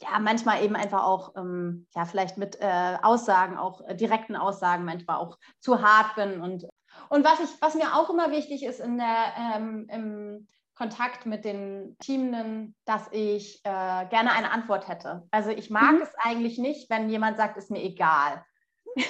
[0.00, 4.84] ja, manchmal eben einfach auch, ähm, ja, vielleicht mit äh, Aussagen, auch äh, direkten Aussagen
[4.84, 6.40] manchmal auch zu hart bin.
[6.40, 6.66] Und,
[7.08, 10.46] und was, ich, was mir auch immer wichtig ist in der, ähm, im
[10.78, 15.26] Kontakt mit den Teamenden, dass ich äh, gerne eine Antwort hätte.
[15.32, 16.02] Also ich mag mhm.
[16.02, 18.44] es eigentlich nicht, wenn jemand sagt, ist mir egal.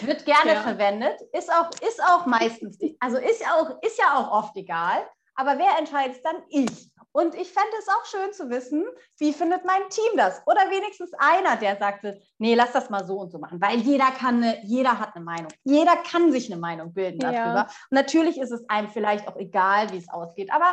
[0.01, 0.61] Wird gerne ja.
[0.63, 5.07] verwendet, ist auch, ist auch meistens, also ist ja auch, ist ja auch oft egal.
[5.35, 6.37] Aber wer entscheidet dann?
[6.49, 6.91] Ich.
[7.19, 10.41] Und ich fände es auch schön zu wissen, wie findet mein Team das?
[10.47, 14.13] Oder wenigstens einer, der sagte, nee, lass das mal so und so machen, weil jeder
[14.13, 15.49] kann, eine, jeder hat eine Meinung.
[15.65, 17.37] Jeder kann sich eine Meinung bilden darüber.
[17.37, 17.63] Ja.
[17.63, 20.73] Und natürlich ist es einem vielleicht auch egal, wie es ausgeht, aber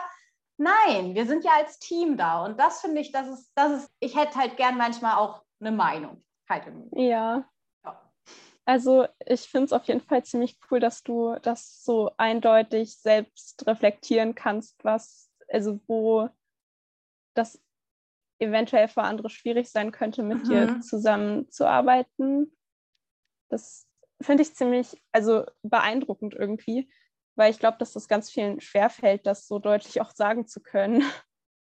[0.57, 2.45] nein, wir sind ja als Team da.
[2.45, 5.71] Und das finde ich, das ist, das ist, ich hätte halt gern manchmal auch eine
[5.71, 6.23] Meinung.
[6.47, 7.43] Halt ja.
[7.83, 8.11] ja.
[8.65, 13.65] Also ich finde es auf jeden Fall ziemlich cool, dass du das so eindeutig selbst
[13.65, 16.29] reflektieren kannst, was, also wo
[17.35, 17.61] das
[18.39, 20.49] eventuell für andere schwierig sein könnte, mit mhm.
[20.49, 22.55] dir zusammenzuarbeiten.
[23.49, 23.87] Das
[24.21, 26.89] finde ich ziemlich, also beeindruckend irgendwie,
[27.35, 31.03] weil ich glaube, dass das ganz vielen schwerfällt, das so deutlich auch sagen zu können.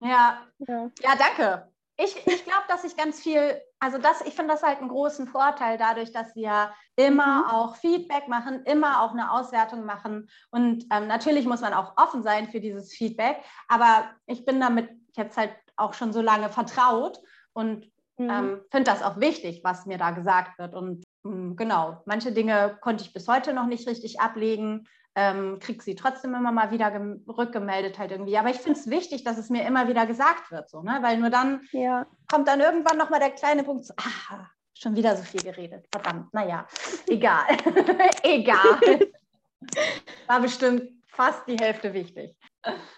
[0.00, 1.71] Ja, ja, ja danke.
[2.04, 5.26] Ich, ich glaube, dass ich ganz viel, also das, ich finde das halt einen großen
[5.26, 7.50] Vorteil dadurch, dass wir immer mhm.
[7.50, 10.28] auch Feedback machen, immer auch eine Auswertung machen.
[10.50, 13.38] Und ähm, natürlich muss man auch offen sein für dieses Feedback,
[13.68, 17.18] aber ich bin damit jetzt halt auch schon so lange vertraut
[17.52, 18.30] und mhm.
[18.30, 20.74] ähm, finde das auch wichtig, was mir da gesagt wird.
[20.74, 25.82] Und ähm, genau, manche Dinge konnte ich bis heute noch nicht richtig ablegen ähm, kriege
[25.82, 26.90] sie trotzdem immer mal wieder
[27.28, 28.36] rückgemeldet halt irgendwie.
[28.38, 30.98] Aber ich finde es wichtig, dass es mir immer wieder gesagt wird, so, ne?
[31.02, 32.06] weil nur dann ja.
[32.30, 36.32] kommt dann irgendwann nochmal der kleine Punkt, so, ah, schon wieder so viel geredet, verdammt,
[36.32, 36.66] naja,
[37.08, 37.46] egal,
[38.22, 38.80] egal.
[40.26, 42.34] War bestimmt fast die Hälfte wichtig.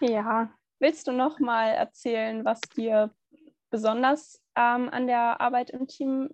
[0.01, 3.11] Ja, willst du noch mal erzählen, was dir
[3.71, 6.31] besonders ähm, an der Arbeit im Team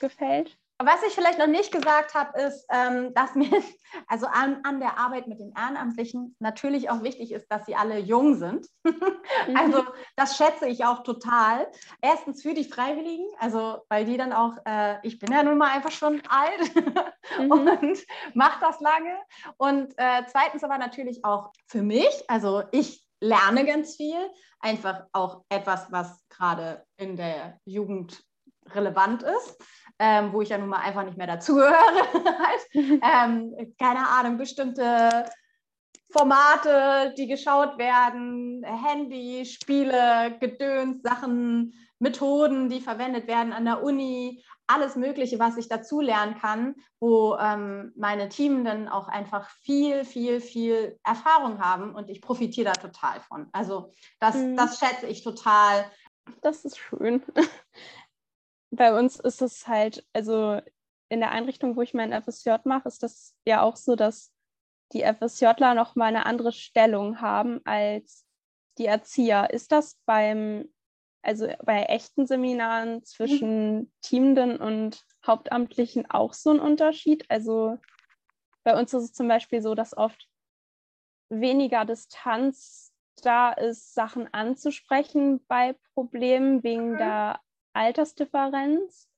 [0.00, 0.58] gefällt?
[0.82, 3.50] Was ich vielleicht noch nicht gesagt habe, ist, ähm, dass mir
[4.08, 7.98] also an, an, der Arbeit mit den Ehrenamtlichen natürlich auch wichtig ist, dass sie alle
[7.98, 8.66] jung sind.
[9.54, 9.84] also
[10.16, 11.70] das schätze ich auch total.
[12.00, 15.70] Erstens für die Freiwilligen, also weil die dann auch, äh, ich bin ja nun mal
[15.70, 16.74] einfach schon alt
[17.38, 17.50] mhm.
[17.50, 17.98] und
[18.32, 19.18] mache das lange.
[19.58, 25.44] Und äh, zweitens aber natürlich auch für mich, also ich lerne ganz viel, einfach auch
[25.50, 28.24] etwas, was gerade in der Jugend
[28.74, 29.58] relevant ist
[30.00, 31.74] ähm, wo ich ja nun mal einfach nicht mehr dazugehöre.
[31.74, 32.68] halt.
[32.74, 35.26] ähm, keine Ahnung, bestimmte
[36.10, 44.42] Formate, die geschaut werden, Handy, Spiele, Gedöns, Sachen, Methoden, die verwendet werden an der Uni,
[44.66, 50.40] alles Mögliche, was ich dazu lernen kann, wo ähm, meine Teamenden auch einfach viel, viel,
[50.40, 53.48] viel Erfahrung haben und ich profitiere da total von.
[53.52, 54.56] Also das, mhm.
[54.56, 55.84] das schätze ich total.
[56.40, 57.22] Das ist schön
[58.70, 60.60] bei uns ist es halt, also
[61.08, 64.32] in der Einrichtung, wo ich mein FSJ mache, ist das ja auch so, dass
[64.92, 68.24] die FSJler nochmal eine andere Stellung haben als
[68.78, 69.50] die Erzieher.
[69.50, 70.68] Ist das beim,
[71.22, 73.04] also bei echten Seminaren mhm.
[73.04, 73.92] zwischen mhm.
[74.02, 77.24] Teamenden und Hauptamtlichen auch so ein Unterschied?
[77.28, 77.78] Also
[78.62, 80.28] bei uns ist es zum Beispiel so, dass oft
[81.28, 86.98] weniger Distanz da ist, Sachen anzusprechen bei Problemen wegen mhm.
[86.98, 87.40] der
[87.72, 89.08] Altersdifferenz?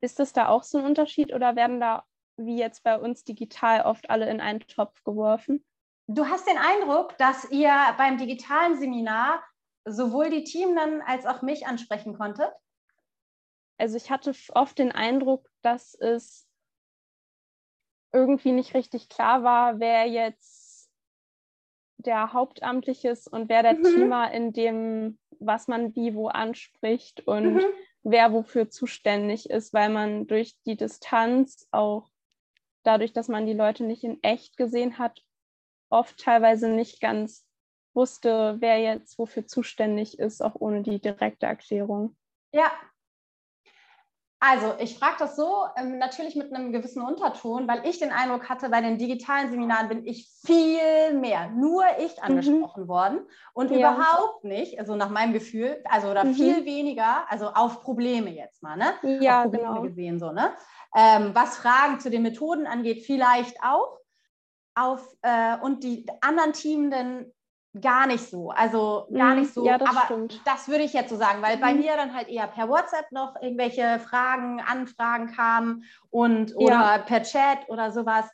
[0.00, 2.04] Ist das da auch so ein Unterschied oder werden da
[2.36, 5.64] wie jetzt bei uns digital oft alle in einen Topf geworfen?
[6.08, 9.42] Du hast den Eindruck, dass ihr beim digitalen Seminar
[9.84, 12.50] sowohl die Teamenden als auch mich ansprechen konntet?
[13.78, 16.48] Also ich hatte oft den Eindruck, dass es
[18.12, 20.90] irgendwie nicht richtig klar war, wer jetzt
[21.96, 23.82] der Hauptamtliche ist und wer der mhm.
[23.82, 27.64] Teamer in dem, was man wie wo anspricht und mhm
[28.02, 32.08] wer wofür zuständig ist, weil man durch die Distanz auch
[32.82, 35.22] dadurch, dass man die Leute nicht in echt gesehen hat,
[35.88, 37.46] oft teilweise nicht ganz
[37.94, 42.16] wusste, wer jetzt wofür zuständig ist, auch ohne die direkte Erklärung.
[42.52, 42.72] Ja,
[44.44, 48.48] also, ich frage das so, ähm, natürlich mit einem gewissen Unterton, weil ich den Eindruck
[48.48, 52.22] hatte, bei den digitalen Seminaren bin ich viel mehr, nur ich mhm.
[52.22, 52.88] angesprochen mhm.
[52.88, 53.20] worden
[53.52, 53.78] und ja.
[53.78, 56.34] überhaupt nicht, also nach meinem Gefühl, also oder mhm.
[56.34, 58.94] viel weniger, also auf Probleme jetzt mal, ne?
[59.20, 59.82] Ja, auf Probleme genau.
[59.82, 60.50] gesehen, so, ne?
[60.96, 64.00] Ähm, was Fragen zu den Methoden angeht, vielleicht auch.
[64.74, 67.32] Auf, äh, und die anderen Teamenden
[67.80, 68.50] gar nicht so.
[68.50, 69.52] Also gar nicht mhm.
[69.52, 69.66] so.
[69.66, 70.40] Ja, das aber stimmt.
[70.44, 71.60] das würde ich jetzt so sagen, weil mhm.
[71.60, 76.98] bei mir dann halt eher per WhatsApp noch irgendwelche Fragen, Anfragen kamen und oder ja.
[76.98, 78.26] per Chat oder sowas.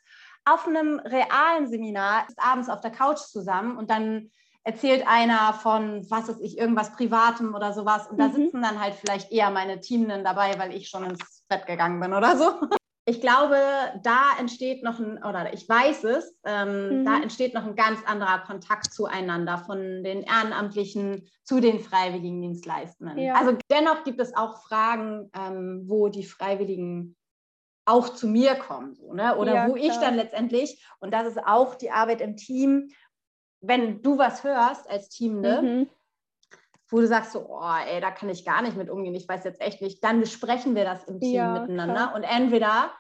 [0.45, 4.31] Auf einem realen Seminar ist abends auf der Couch zusammen und dann
[4.65, 8.09] erzählt einer von, was weiß ich, irgendwas Privatem oder sowas.
[8.09, 8.33] Und da mhm.
[8.33, 12.13] sitzen dann halt vielleicht eher meine Teamenden dabei, weil ich schon ins Bett gegangen bin
[12.13, 12.69] oder so
[13.09, 13.57] ich glaube,
[14.03, 17.05] da entsteht noch ein, oder ich weiß es, ähm, mhm.
[17.07, 23.17] da entsteht noch ein ganz anderer Kontakt zueinander von den Ehrenamtlichen zu den freiwilligen Dienstleistenden.
[23.17, 23.37] Ja.
[23.37, 27.17] Also dennoch gibt es auch Fragen, ähm, wo die Freiwilligen
[27.87, 29.35] auch zu mir kommen, so, ne?
[29.39, 29.87] oder ja, wo klar.
[29.87, 32.91] ich dann letztendlich, und das ist auch die Arbeit im Team,
[33.63, 35.91] wenn du was hörst als Teamende, mhm
[36.89, 39.45] wo du sagst so, oh, ey, da kann ich gar nicht mit umgehen, ich weiß
[39.45, 42.15] jetzt echt nicht, dann besprechen wir das im Team ja, miteinander klar.
[42.15, 42.93] und entweder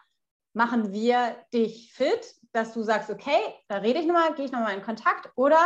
[0.53, 4.75] machen wir dich fit, dass du sagst, okay, da rede ich nochmal, gehe ich nochmal
[4.75, 5.59] in Kontakt oder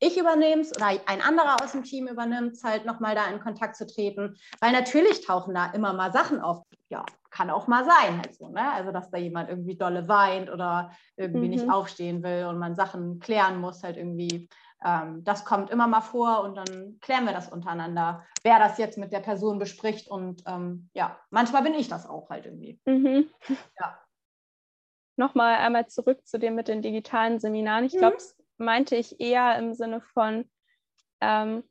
[0.00, 3.40] ich übernehme es oder ein anderer aus dem Team übernimmt es halt nochmal da in
[3.40, 6.62] Kontakt zu treten, weil natürlich tauchen da immer mal Sachen auf.
[6.88, 8.72] Ja, kann auch mal sein, halt so, ne?
[8.72, 11.50] Also, dass da jemand irgendwie dolle weint oder irgendwie mhm.
[11.50, 14.48] nicht aufstehen will und man Sachen klären muss, halt irgendwie.
[14.84, 18.98] Ähm, das kommt immer mal vor und dann klären wir das untereinander, wer das jetzt
[18.98, 20.08] mit der Person bespricht.
[20.08, 22.80] Und ähm, ja, manchmal bin ich das auch halt irgendwie.
[22.86, 23.30] Mhm.
[23.78, 23.98] Ja.
[25.16, 27.84] Nochmal einmal zurück zu dem mit den digitalen Seminaren.
[27.84, 28.18] Ich glaube, mhm.
[28.18, 30.48] das meinte ich eher im Sinne von,
[31.20, 31.64] ähm,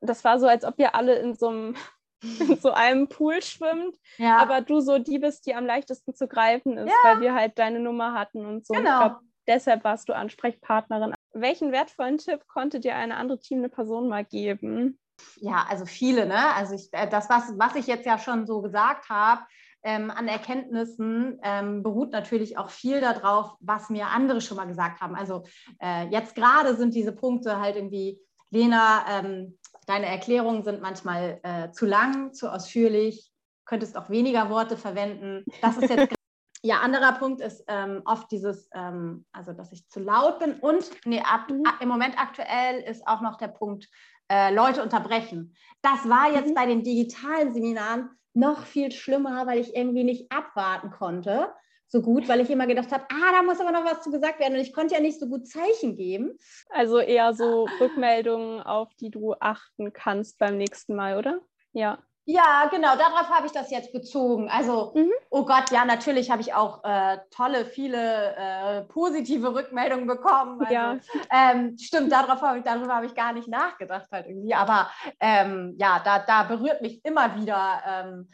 [0.00, 1.76] das war so, als ob ihr alle in so einem
[2.40, 4.38] in so einem Pool schwimmt, ja.
[4.38, 7.10] aber du so die bist, die am leichtesten zu greifen ist, ja.
[7.10, 8.72] weil wir halt deine Nummer hatten und so.
[8.72, 8.90] Genau.
[8.90, 11.14] ich glaube, deshalb warst du Ansprechpartnerin.
[11.34, 14.98] Welchen wertvollen Tipp konnte dir eine andere teamende Person mal geben?
[15.36, 16.54] Ja, also viele, ne?
[16.54, 19.42] Also ich, äh, das, was, was ich jetzt ja schon so gesagt habe,
[19.82, 25.00] ähm, an Erkenntnissen ähm, beruht natürlich auch viel darauf, was mir andere schon mal gesagt
[25.00, 25.14] haben.
[25.14, 25.44] Also
[25.80, 28.18] äh, jetzt gerade sind diese Punkte halt irgendwie,
[28.50, 33.30] Lena, ähm, deine Erklärungen sind manchmal äh, zu lang, zu ausführlich,
[33.66, 35.44] könntest auch weniger Worte verwenden.
[35.60, 36.14] Das ist jetzt
[36.64, 40.90] Ja, anderer Punkt ist ähm, oft dieses, ähm, also dass ich zu laut bin und
[41.04, 41.62] nee, ab, mhm.
[41.80, 43.86] im Moment aktuell ist auch noch der Punkt,
[44.30, 45.54] äh, Leute unterbrechen.
[45.82, 46.54] Das war jetzt mhm.
[46.54, 51.52] bei den digitalen Seminaren noch viel schlimmer, weil ich irgendwie nicht abwarten konnte
[51.86, 54.40] so gut, weil ich immer gedacht habe, ah, da muss aber noch was zu gesagt
[54.40, 56.36] werden und ich konnte ja nicht so gut Zeichen geben.
[56.70, 61.40] Also eher so Rückmeldungen, auf die du achten kannst beim nächsten Mal, oder?
[61.72, 62.02] Ja.
[62.26, 64.48] Ja, genau, darauf habe ich das jetzt bezogen.
[64.48, 65.12] Also, mhm.
[65.28, 70.58] oh Gott, ja, natürlich habe ich auch äh, tolle, viele äh, positive Rückmeldungen bekommen.
[70.60, 70.96] Also, ja.
[71.30, 74.54] Ähm, stimmt, darauf hab ich, darüber habe ich gar nicht nachgedacht halt irgendwie.
[74.54, 78.30] Aber ähm, ja, da, da berührt mich immer wieder ähm,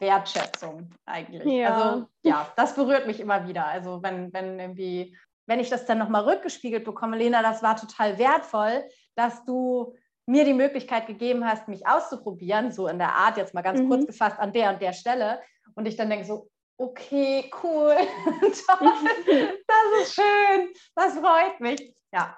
[0.00, 1.44] Wertschätzung eigentlich.
[1.44, 1.74] Ja.
[1.74, 3.66] Also ja, das berührt mich immer wieder.
[3.66, 8.18] Also wenn, wenn irgendwie, wenn ich das dann nochmal rückgespiegelt bekomme, Lena, das war total
[8.18, 9.94] wertvoll, dass du
[10.28, 13.88] mir die Möglichkeit gegeben hast, mich auszuprobieren, so in der Art, jetzt mal ganz mhm.
[13.88, 15.40] kurz gefasst, an der und der Stelle.
[15.74, 17.96] Und ich dann denke so, okay, cool,
[18.40, 18.92] toll,
[19.66, 21.94] das ist schön, das freut mich.
[22.12, 22.36] Ja,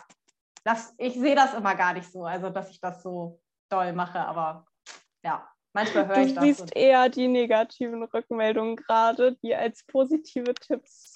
[0.63, 4.21] das, ich sehe das immer gar nicht so, also dass ich das so doll mache,
[4.21, 4.67] aber
[5.25, 6.45] ja, manchmal höre ich das.
[6.45, 11.10] Du siehst eher die negativen Rückmeldungen gerade, die als positive Tipps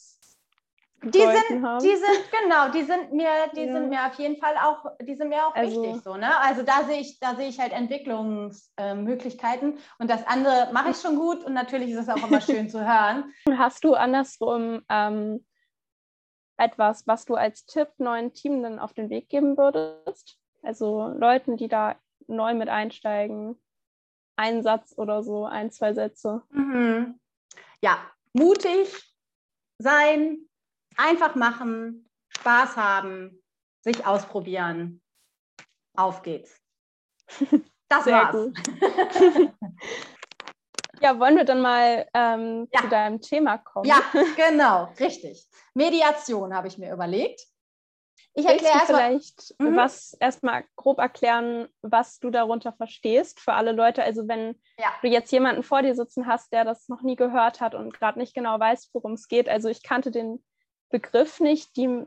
[1.10, 1.82] die sind, haben.
[1.82, 3.72] die sind, genau, die sind mir, die ja.
[3.72, 6.38] sind mir auf jeden Fall auch, die sind mir auch also, wichtig so, ne?
[6.40, 11.16] Also da sehe ich, da sehe ich halt Entwicklungsmöglichkeiten und das andere mache ich schon
[11.16, 13.32] gut und natürlich ist es auch immer schön zu hören.
[13.58, 15.44] Hast du andersrum ähm,
[16.56, 20.38] etwas, was du als Tipp neuen Teamenden auf den Weg geben würdest?
[20.62, 23.60] Also Leuten, die da neu mit einsteigen,
[24.36, 26.42] einen Satz oder so, ein, zwei Sätze.
[26.50, 27.20] Mhm.
[27.80, 27.98] Ja,
[28.32, 29.14] mutig
[29.78, 30.48] sein,
[30.96, 33.42] Einfach machen, Spaß haben,
[33.82, 35.02] sich ausprobieren.
[35.96, 36.60] Auf geht's.
[37.86, 38.50] Das Sehr war's.
[41.00, 42.80] ja, wollen wir dann mal ähm, ja.
[42.80, 43.86] zu deinem Thema kommen?
[43.86, 44.00] Ja,
[44.36, 45.46] genau, richtig.
[45.74, 47.46] Mediation habe ich mir überlegt.
[48.32, 49.76] Ich erkläre vielleicht mhm.
[49.76, 54.02] was erstmal grob erklären, was du darunter verstehst für alle Leute.
[54.02, 54.88] Also wenn ja.
[55.02, 58.18] du jetzt jemanden vor dir sitzen hast, der das noch nie gehört hat und gerade
[58.18, 59.48] nicht genau weiß, worum es geht.
[59.48, 60.42] Also ich kannte den
[60.94, 62.06] Begriff nicht, die,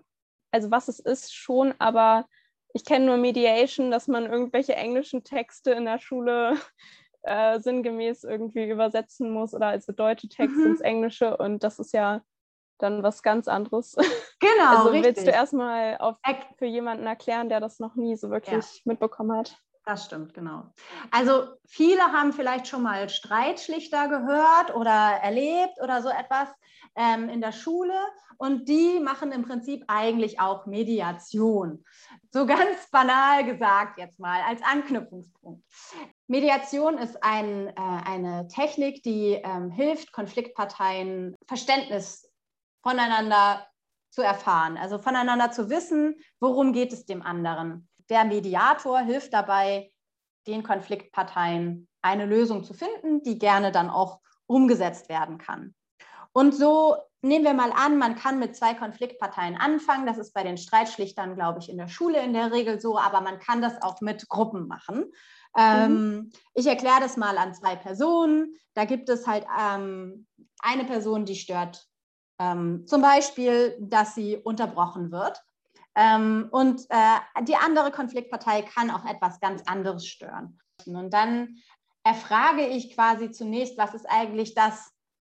[0.51, 2.25] also was es ist schon, aber
[2.73, 6.55] ich kenne nur Mediation, dass man irgendwelche englischen Texte in der Schule
[7.23, 10.67] äh, sinngemäß irgendwie übersetzen muss oder also deutsche Texte mhm.
[10.67, 12.21] ins Englische und das ist ja
[12.77, 13.95] dann was ganz anderes.
[14.39, 14.77] Genau.
[14.77, 15.15] Also richtig.
[15.15, 15.97] willst du erstmal
[16.59, 18.81] für jemanden erklären, der das noch nie so wirklich ja.
[18.85, 19.57] mitbekommen hat?
[19.87, 20.65] Das stimmt, genau.
[21.11, 26.49] Also viele haben vielleicht schon mal Streitschlichter gehört oder erlebt oder so etwas
[26.97, 27.93] ähm, in der Schule
[28.37, 31.85] und die machen im Prinzip eigentlich auch Mediation.
[32.33, 35.63] So ganz banal gesagt jetzt mal als Anknüpfungspunkt.
[36.27, 42.29] Mediation ist ein, äh, eine Technik, die ähm, hilft, Konfliktparteien Verständnis
[42.83, 43.65] voneinander
[44.09, 47.87] zu erfahren, also voneinander zu wissen, worum geht es dem anderen.
[48.09, 49.91] Der Mediator hilft dabei,
[50.47, 55.75] den Konfliktparteien eine Lösung zu finden, die gerne dann auch umgesetzt werden kann.
[56.31, 60.05] Und so nehmen wir mal an, man kann mit zwei Konfliktparteien anfangen.
[60.05, 63.21] Das ist bei den Streitschlichtern, glaube ich, in der Schule in der Regel so, aber
[63.21, 65.11] man kann das auch mit Gruppen machen.
[65.57, 66.31] Ähm, mhm.
[66.53, 68.53] ich erkläre das mal an zwei Personen.
[68.75, 70.27] Da gibt es halt ähm,
[70.59, 71.87] eine Person, die stört
[72.39, 75.41] ähm, zum Beispiel, dass sie unterbrochen wird.
[75.97, 80.59] Ähm, und äh, die andere Konfliktpartei kann auch etwas ganz anderes stören.
[80.85, 81.57] Und dann
[82.03, 84.91] erfrage ich quasi zunächst, was ist eigentlich das,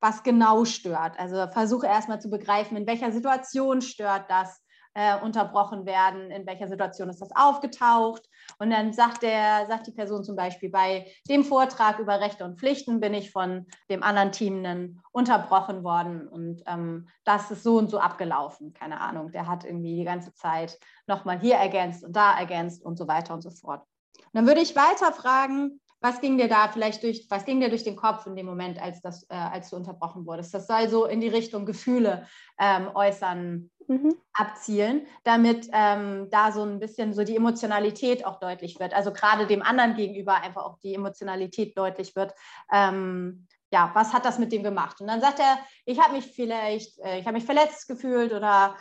[0.02, 1.18] was genau stört.
[1.20, 4.60] Also versuche erstmal zu begreifen, in welcher Situation stört das,
[4.98, 8.28] äh, unterbrochen werden, in welcher Situation ist das aufgetaucht.
[8.58, 12.58] Und dann sagt, der, sagt die Person zum Beispiel, bei dem Vortrag über Rechte und
[12.58, 17.92] Pflichten bin ich von dem anderen Team unterbrochen worden und ähm, das ist so und
[17.92, 18.74] so abgelaufen.
[18.74, 22.98] Keine Ahnung, der hat irgendwie die ganze Zeit nochmal hier ergänzt und da ergänzt und
[22.98, 23.82] so weiter und so fort.
[24.18, 27.70] Und dann würde ich weiter fragen, was ging dir da vielleicht durch, was ging dir
[27.70, 30.54] durch den Kopf in dem Moment, als, das, äh, als du unterbrochen wurdest?
[30.54, 32.28] Das soll so in die Richtung Gefühle
[32.60, 34.16] ähm, äußern, mhm.
[34.34, 38.94] abzielen, damit ähm, da so ein bisschen so die Emotionalität auch deutlich wird.
[38.94, 42.34] Also gerade dem anderen gegenüber einfach auch die Emotionalität deutlich wird.
[42.72, 45.02] Ähm, ja, was hat das mit dem gemacht?
[45.02, 48.76] Und dann sagt er, ich habe mich vielleicht, äh, ich habe mich verletzt gefühlt oder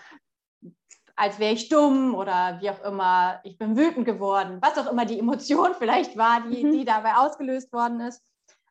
[1.17, 5.07] als wäre ich dumm oder wie auch immer, ich bin wütend geworden, was auch immer
[5.07, 6.73] die Emotion vielleicht war, die, mhm.
[6.73, 8.23] die dabei ausgelöst worden ist.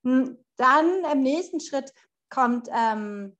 [0.03, 1.91] Hm, dann im nächsten Schritt
[2.29, 3.35] kommt ähm,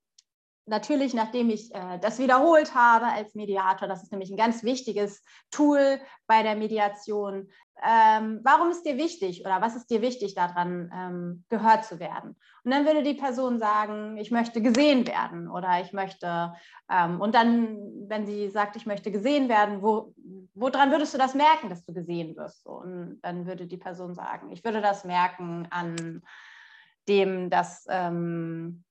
[0.66, 5.24] natürlich, nachdem ich äh, das wiederholt habe als Mediator, das ist nämlich ein ganz wichtiges
[5.52, 7.50] Tool bei der Mediation.
[7.84, 12.36] Ähm, warum ist dir wichtig oder was ist dir wichtig daran, ähm, gehört zu werden?
[12.64, 16.54] Und dann würde die Person sagen, ich möchte gesehen werden oder ich möchte,
[16.90, 20.14] ähm, und dann, wenn sie sagt, ich möchte gesehen werden, wo,
[20.54, 22.66] woran würdest du das merken, dass du gesehen wirst?
[22.66, 26.24] Und dann würde die Person sagen, ich würde das merken an
[27.08, 28.84] dem, dass, ähm,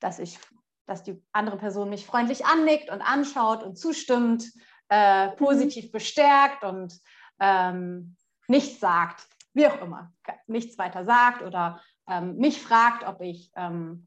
[0.00, 0.38] dass ich
[0.86, 4.44] dass die andere Person mich freundlich annickt und anschaut und zustimmt,
[4.88, 5.36] äh, mhm.
[5.36, 5.92] positiv mhm.
[5.92, 6.98] bestärkt und
[7.40, 8.16] ähm,
[8.48, 10.12] nichts sagt, wie auch immer,
[10.46, 14.06] nichts weiter sagt oder ähm, mich fragt, ob ich, ähm,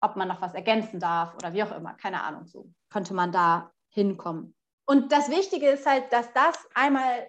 [0.00, 3.32] ob man noch was ergänzen darf oder wie auch immer, keine Ahnung, so könnte man
[3.32, 4.54] da hinkommen.
[4.86, 7.28] Und das Wichtige ist halt, dass das einmal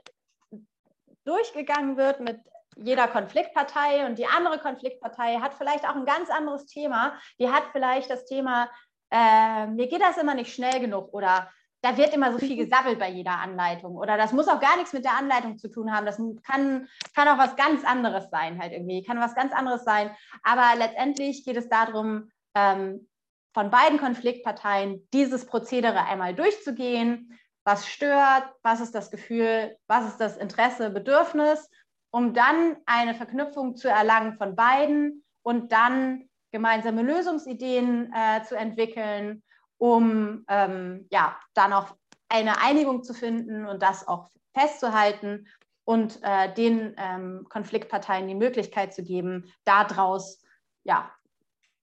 [1.25, 2.39] durchgegangen wird mit
[2.83, 7.13] jeder Konfliktpartei und die andere Konfliktpartei hat vielleicht auch ein ganz anderes Thema.
[7.39, 8.69] Die hat vielleicht das Thema,
[9.11, 11.49] äh, mir geht das immer nicht schnell genug oder
[11.81, 12.59] da wird immer so viel mhm.
[12.59, 15.91] gesabbelt bei jeder Anleitung oder das muss auch gar nichts mit der Anleitung zu tun
[15.91, 16.05] haben.
[16.05, 20.15] Das kann, kann auch was ganz anderes sein, halt irgendwie, kann was ganz anderes sein.
[20.43, 23.07] Aber letztendlich geht es darum, ähm,
[23.53, 27.37] von beiden Konfliktparteien dieses Prozedere einmal durchzugehen.
[27.63, 28.45] Was stört?
[28.63, 29.77] Was ist das Gefühl?
[29.87, 31.69] Was ist das Interesse, Bedürfnis?
[32.11, 39.41] Um dann eine Verknüpfung zu erlangen von beiden und dann gemeinsame Lösungsideen äh, zu entwickeln,
[39.77, 41.95] um ähm, ja, dann auch
[42.29, 45.47] eine Einigung zu finden und das auch festzuhalten
[45.85, 50.43] und äh, den ähm, Konfliktparteien die Möglichkeit zu geben, daraus
[50.83, 51.11] ja,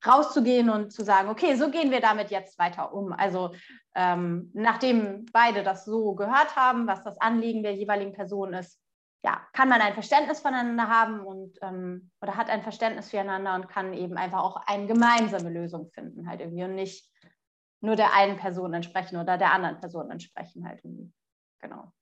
[0.07, 3.13] rauszugehen und zu sagen, okay, so gehen wir damit jetzt weiter um.
[3.13, 3.55] Also
[3.95, 8.79] ähm, nachdem beide das so gehört haben, was das Anliegen der jeweiligen Person ist,
[9.25, 13.69] ja, kann man ein Verständnis voneinander haben und ähm, oder hat ein Verständnis füreinander und
[13.69, 17.11] kann eben einfach auch eine gemeinsame Lösung finden, halt irgendwie und nicht
[17.81, 21.13] nur der einen Person entsprechen oder der anderen Person entsprechen, halt irgendwie.
[21.61, 21.93] Genau.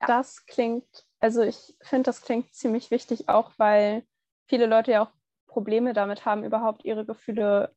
[0.00, 0.06] Ja.
[0.06, 4.06] Das klingt, also ich finde, das klingt ziemlich wichtig, auch weil
[4.46, 5.12] viele Leute ja auch
[5.46, 7.74] Probleme damit haben, überhaupt ihre Gefühle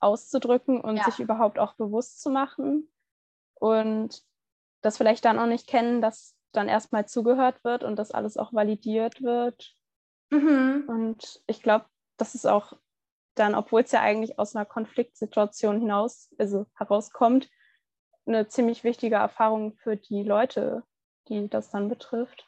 [0.00, 1.04] auszudrücken und ja.
[1.04, 2.90] sich überhaupt auch bewusst zu machen.
[3.54, 4.22] Und
[4.80, 8.52] das vielleicht dann auch nicht kennen, dass dann erstmal zugehört wird und das alles auch
[8.52, 9.74] validiert wird.
[10.30, 10.84] Mhm.
[10.88, 11.86] Und ich glaube,
[12.16, 12.74] das ist auch
[13.34, 17.48] dann, obwohl es ja eigentlich aus einer Konfliktsituation hinaus, also herauskommt,
[18.26, 20.82] eine ziemlich wichtige Erfahrung für die Leute,
[21.28, 22.46] die das dann betrifft.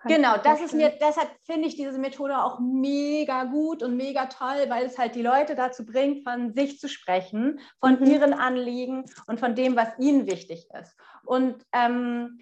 [0.00, 4.26] Kann genau, das ist mir, deshalb finde ich diese Methode auch mega gut und mega
[4.26, 8.06] toll, weil es halt die Leute dazu bringt, von sich zu sprechen, von mhm.
[8.06, 10.94] ihren Anliegen und von dem, was ihnen wichtig ist.
[11.24, 12.38] Und ähm,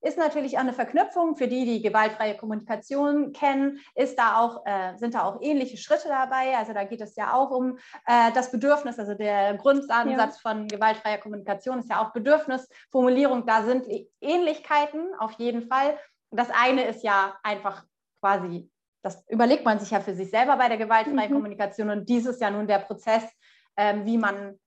[0.00, 4.96] ist natürlich auch eine Verknüpfung für die, die gewaltfreie Kommunikation kennen, ist da auch, äh,
[4.96, 6.56] sind da auch ähnliche Schritte dabei.
[6.56, 10.50] Also da geht es ja auch um äh, das Bedürfnis, also der Grundansatz ja.
[10.50, 13.46] von gewaltfreier Kommunikation ist ja auch Bedürfnisformulierung.
[13.46, 13.86] Da sind
[14.20, 15.98] Ähnlichkeiten auf jeden Fall.
[16.30, 17.84] Das eine ist ja einfach
[18.20, 18.70] quasi,
[19.02, 21.34] das überlegt man sich ja für sich selber bei der gewaltfreien mhm.
[21.34, 23.24] Kommunikation und dies ist ja nun der Prozess,
[23.76, 24.58] äh, wie man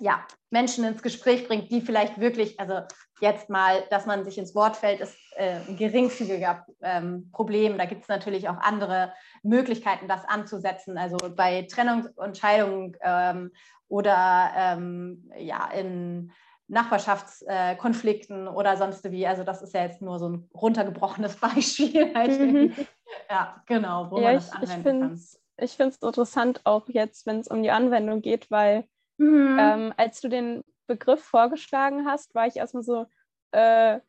[0.00, 2.82] ja, Menschen ins Gespräch bringt, die vielleicht wirklich, also
[3.20, 7.78] jetzt mal, dass man sich ins Wort fällt, ist äh, ein geringfügiger ähm, Problem.
[7.78, 9.12] Da gibt es natürlich auch andere
[9.42, 10.98] Möglichkeiten, das anzusetzen.
[10.98, 13.52] Also bei Trennung und Scheidung ähm,
[13.88, 16.32] oder ähm, ja, in
[16.68, 19.26] Nachbarschaftskonflikten äh, oder sonst wie.
[19.26, 22.06] Also das ist ja jetzt nur so ein runtergebrochenes Beispiel.
[22.06, 22.74] Mhm.
[23.28, 25.20] Ja, genau, wo ja, man das anwenden kann.
[25.62, 28.84] Ich finde es interessant auch jetzt, wenn es um die Anwendung geht, weil
[29.20, 29.56] Mhm.
[29.60, 33.06] Ähm, als du den Begriff vorgeschlagen hast, war ich erstmal so,
[33.52, 34.00] äh,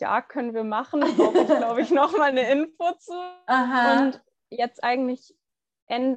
[0.00, 1.00] ja, können wir machen.
[1.00, 3.12] Brauche ich, glaube ich, nochmal eine Info zu.
[3.46, 4.00] Aha.
[4.00, 5.36] Und jetzt eigentlich,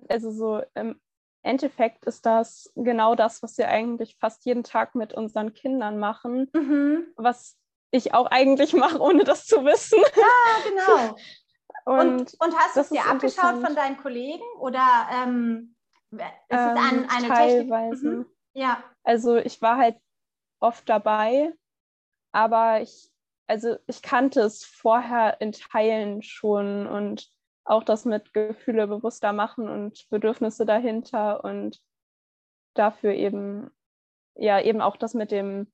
[0.09, 0.99] also so im
[1.43, 6.49] Endeffekt ist das genau das, was wir eigentlich fast jeden Tag mit unseren Kindern machen,
[6.53, 7.05] mhm.
[7.15, 7.55] was
[7.91, 9.99] ich auch eigentlich mache, ohne das zu wissen.
[10.15, 11.15] Ja, genau.
[11.85, 15.75] und, und, hast du es dir abgeschaut von deinen Kollegen oder ähm,
[16.11, 18.01] ist es ähm, eine teilweise.
[18.01, 18.03] Technik?
[18.03, 18.25] Mhm.
[18.53, 18.83] Ja.
[19.03, 19.97] Also ich war halt
[20.59, 21.53] oft dabei,
[22.31, 23.09] aber ich,
[23.47, 27.29] also ich kannte es vorher in Teilen schon und
[27.63, 31.81] auch das mit Gefühle bewusster machen und Bedürfnisse dahinter und
[32.73, 33.69] dafür eben,
[34.35, 35.71] ja, eben auch das mit dem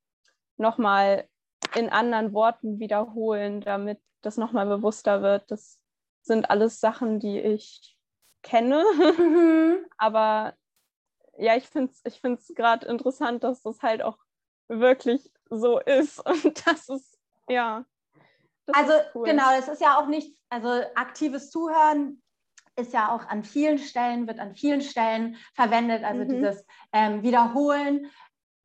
[0.58, 1.28] nochmal
[1.76, 5.50] in anderen Worten wiederholen, damit das nochmal bewusster wird.
[5.52, 5.80] Das
[6.22, 7.98] sind alles Sachen, die ich
[8.42, 8.84] kenne.
[9.98, 10.54] Aber
[11.38, 14.18] ja, ich finde es ich find's gerade interessant, dass das halt auch
[14.80, 17.18] wirklich so ist und das ist,
[17.50, 17.86] ja.
[18.66, 19.26] Das also cool.
[19.26, 22.22] genau, es ist ja auch nichts, also aktives Zuhören
[22.76, 26.30] ist ja auch an vielen Stellen, wird an vielen Stellen verwendet, also mhm.
[26.30, 28.10] dieses ähm, Wiederholen.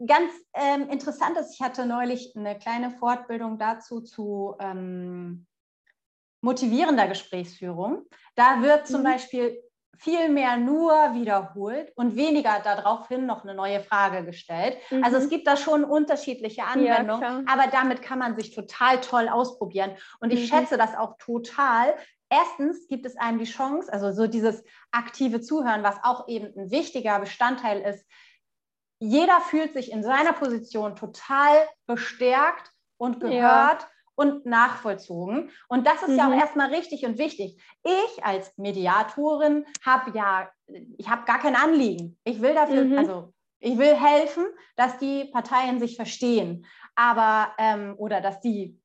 [0.06, 5.46] Ganz ähm, interessant ist, ich hatte neulich eine kleine Fortbildung dazu zu ähm,
[6.40, 8.06] motivierender Gesprächsführung.
[8.34, 9.04] Da wird zum mhm.
[9.04, 9.62] Beispiel
[9.98, 14.76] viel mehr nur wiederholt und weniger daraufhin noch eine neue Frage gestellt.
[14.90, 15.04] Mhm.
[15.04, 15.30] Also es mhm.
[15.30, 19.92] gibt da schon unterschiedliche Anwendungen, ja, aber damit kann man sich total toll ausprobieren.
[20.20, 20.56] Und ich mhm.
[20.56, 21.94] schätze das auch total.
[22.30, 26.70] Erstens gibt es einem die Chance, also so dieses aktive Zuhören, was auch eben ein
[26.70, 28.06] wichtiger Bestandteil ist.
[29.00, 31.54] Jeder fühlt sich in seiner Position total
[31.86, 33.82] bestärkt und gehört.
[33.82, 33.88] Ja
[34.18, 35.50] und nachvollzogen.
[35.68, 36.16] Und das ist mhm.
[36.16, 36.40] ja auch mhm.
[36.40, 37.56] erstmal richtig und wichtig.
[37.84, 40.50] Ich als Mediatorin habe ja,
[40.96, 42.18] ich habe gar kein Anliegen.
[42.24, 42.98] Ich will dafür, mhm.
[42.98, 44.44] also ich will helfen,
[44.74, 46.66] dass die Parteien sich verstehen,
[46.96, 48.80] aber ähm, oder dass die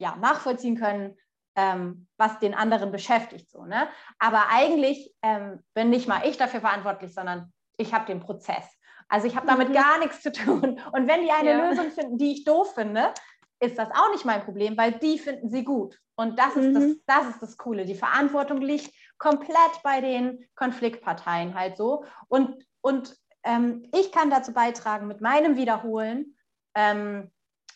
[0.00, 1.16] ja nachvollziehen können,
[1.54, 3.48] ähm, was den anderen beschäftigt.
[3.50, 3.88] So, ne?
[4.18, 8.64] Aber eigentlich ähm, bin nicht mal ich dafür verantwortlich, sondern ich habe den Prozess.
[9.08, 9.74] Also ich habe damit mhm.
[9.74, 10.80] gar nichts zu tun.
[10.92, 11.68] Und wenn die eine ja.
[11.68, 13.12] Lösung finden, die ich doof finde,
[13.60, 15.98] ist das auch nicht mein Problem, weil die finden sie gut.
[16.16, 16.74] Und das ist, mhm.
[16.74, 17.84] das, das ist das Coole.
[17.84, 22.04] Die Verantwortung liegt komplett bei den Konfliktparteien halt so.
[22.28, 26.36] Und, und ähm, ich kann dazu beitragen mit meinem Wiederholen.
[26.74, 27.30] Ähm,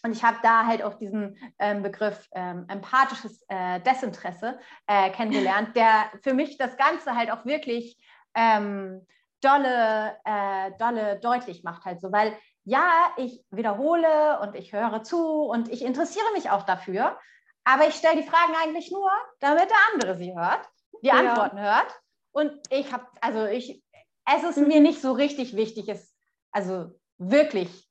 [0.04, 5.70] und ich habe da halt auch diesen ähm, Begriff ähm, empathisches äh, Desinteresse äh, kennengelernt,
[5.76, 7.96] der für mich das Ganze halt auch wirklich
[8.34, 9.06] ähm,
[9.40, 15.44] dolle, äh, dolle deutlich macht halt so, weil ja, ich wiederhole und ich höre zu
[15.44, 17.18] und ich interessiere mich auch dafür,
[17.64, 19.10] aber ich stelle die Fragen eigentlich nur,
[19.40, 20.68] damit der andere sie hört,
[21.02, 21.14] die ja.
[21.14, 22.00] Antworten hört.
[22.32, 23.82] Und ich habe, also ich,
[24.32, 24.68] es ist mhm.
[24.68, 26.14] mir nicht so richtig wichtig, es
[26.50, 27.88] also wirklich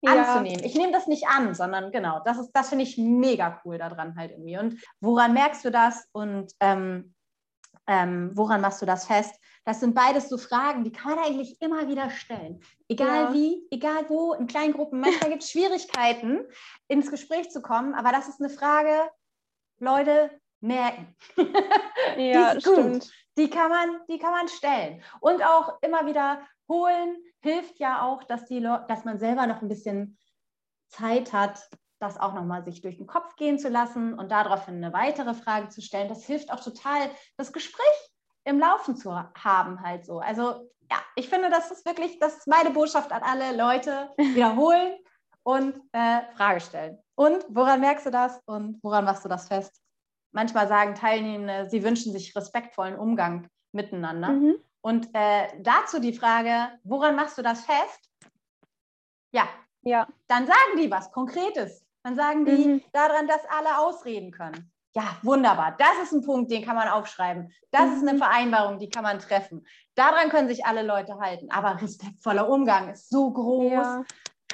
[0.00, 0.12] ja.
[0.12, 0.64] anzunehmen.
[0.64, 4.16] Ich nehme das nicht an, sondern genau, das ist, das finde ich mega cool daran
[4.16, 4.58] halt irgendwie.
[4.58, 7.13] Und woran merkst du das und ähm,
[7.86, 9.34] ähm, woran machst du das fest?
[9.64, 12.60] Das sind beides so Fragen, die kann man eigentlich immer wieder stellen.
[12.88, 13.34] Egal ja.
[13.34, 15.00] wie, egal wo, in kleinen Gruppen.
[15.00, 16.44] Manchmal gibt es Schwierigkeiten,
[16.88, 19.10] ins Gespräch zu kommen, aber das ist eine Frage,
[19.78, 21.14] Leute, merken.
[22.16, 23.10] Ja, die stimmt.
[23.36, 25.02] Die kann, man, die kann man stellen.
[25.20, 29.68] Und auch immer wieder holen hilft ja auch, dass, die dass man selber noch ein
[29.68, 30.16] bisschen
[30.88, 31.68] Zeit hat,
[32.04, 35.68] das auch nochmal sich durch den Kopf gehen zu lassen und daraufhin eine weitere Frage
[35.68, 36.08] zu stellen.
[36.08, 38.10] Das hilft auch total, das Gespräch
[38.44, 40.20] im Laufen zu haben, halt so.
[40.20, 44.10] Also ja, ich finde, das ist wirklich, das ist meine Botschaft an alle Leute.
[44.16, 44.96] Wiederholen
[45.42, 46.98] und äh, Frage stellen.
[47.14, 49.80] Und woran merkst du das und woran machst du das fest?
[50.32, 54.28] Manchmal sagen Teilnehmende, sie wünschen sich respektvollen Umgang miteinander.
[54.30, 54.56] Mhm.
[54.80, 58.10] Und äh, dazu die Frage, woran machst du das fest?
[59.32, 59.48] Ja,
[59.82, 60.08] ja.
[60.26, 61.84] Dann sagen die was Konkretes.
[62.04, 62.82] Dann sagen die mhm.
[62.92, 64.70] daran, dass alle ausreden können.
[64.94, 65.74] Ja, wunderbar.
[65.78, 67.52] Das ist ein Punkt, den kann man aufschreiben.
[67.72, 67.92] Das mhm.
[67.94, 68.18] ist eine mhm.
[68.18, 69.66] Vereinbarung, die kann man treffen.
[69.96, 71.50] Daran können sich alle Leute halten.
[71.50, 73.72] Aber respektvoller Umgang ist so groß.
[73.72, 74.04] Ja.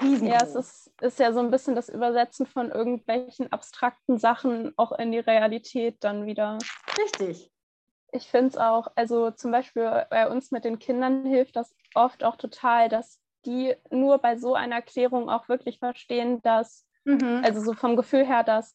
[0.02, 4.92] Ja, es ist, ist ja so ein bisschen das Übersetzen von irgendwelchen abstrakten Sachen auch
[4.92, 6.56] in die Realität dann wieder.
[6.98, 7.52] Richtig.
[8.10, 12.24] Ich finde es auch, also zum Beispiel bei uns mit den Kindern hilft das oft
[12.24, 16.86] auch total, dass die nur bei so einer Erklärung auch wirklich verstehen, dass,
[17.16, 17.42] mhm.
[17.44, 18.74] also so vom Gefühl her, dass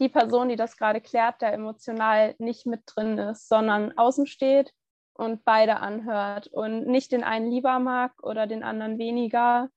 [0.00, 4.72] die Person, die das gerade klärt, da emotional nicht mit drin ist, sondern außen steht
[5.14, 9.68] und beide anhört und nicht den einen lieber mag oder den anderen weniger,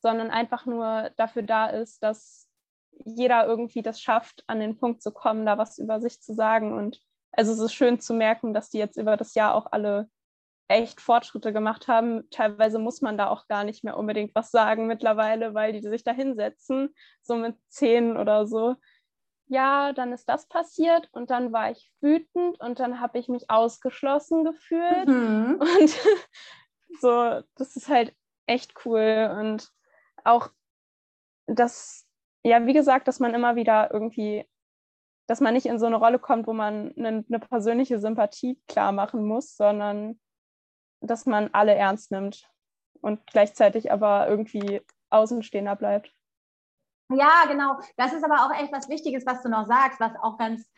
[0.00, 2.48] sondern einfach nur dafür da ist, dass
[3.04, 6.72] jeder irgendwie das schafft, an den Punkt zu kommen, da was über sich zu sagen.
[6.72, 7.00] Und
[7.32, 10.08] also es ist schön zu merken, dass die jetzt über das Jahr auch alle
[10.68, 12.28] echt Fortschritte gemacht haben.
[12.30, 16.04] Teilweise muss man da auch gar nicht mehr unbedingt was sagen mittlerweile, weil die sich
[16.04, 18.76] da hinsetzen, so mit zehn oder so
[19.46, 23.50] ja, dann ist das passiert und dann war ich wütend und dann habe ich mich
[23.50, 25.06] ausgeschlossen gefühlt.
[25.06, 25.60] Mhm.
[25.60, 25.98] Und
[27.00, 28.14] So, das ist halt
[28.46, 29.68] echt cool und
[30.24, 30.50] auch
[31.46, 32.06] das,
[32.44, 34.46] ja, wie gesagt, dass man immer wieder irgendwie,
[35.26, 38.92] dass man nicht in so eine Rolle kommt, wo man eine, eine persönliche Sympathie klar
[38.92, 40.20] machen muss, sondern
[41.06, 42.50] dass man alle ernst nimmt
[43.00, 46.12] und gleichzeitig aber irgendwie Außenstehender bleibt.
[47.10, 47.78] Ja, genau.
[47.96, 50.68] Das ist aber auch echt was Wichtiges, was du noch sagst, was auch ganz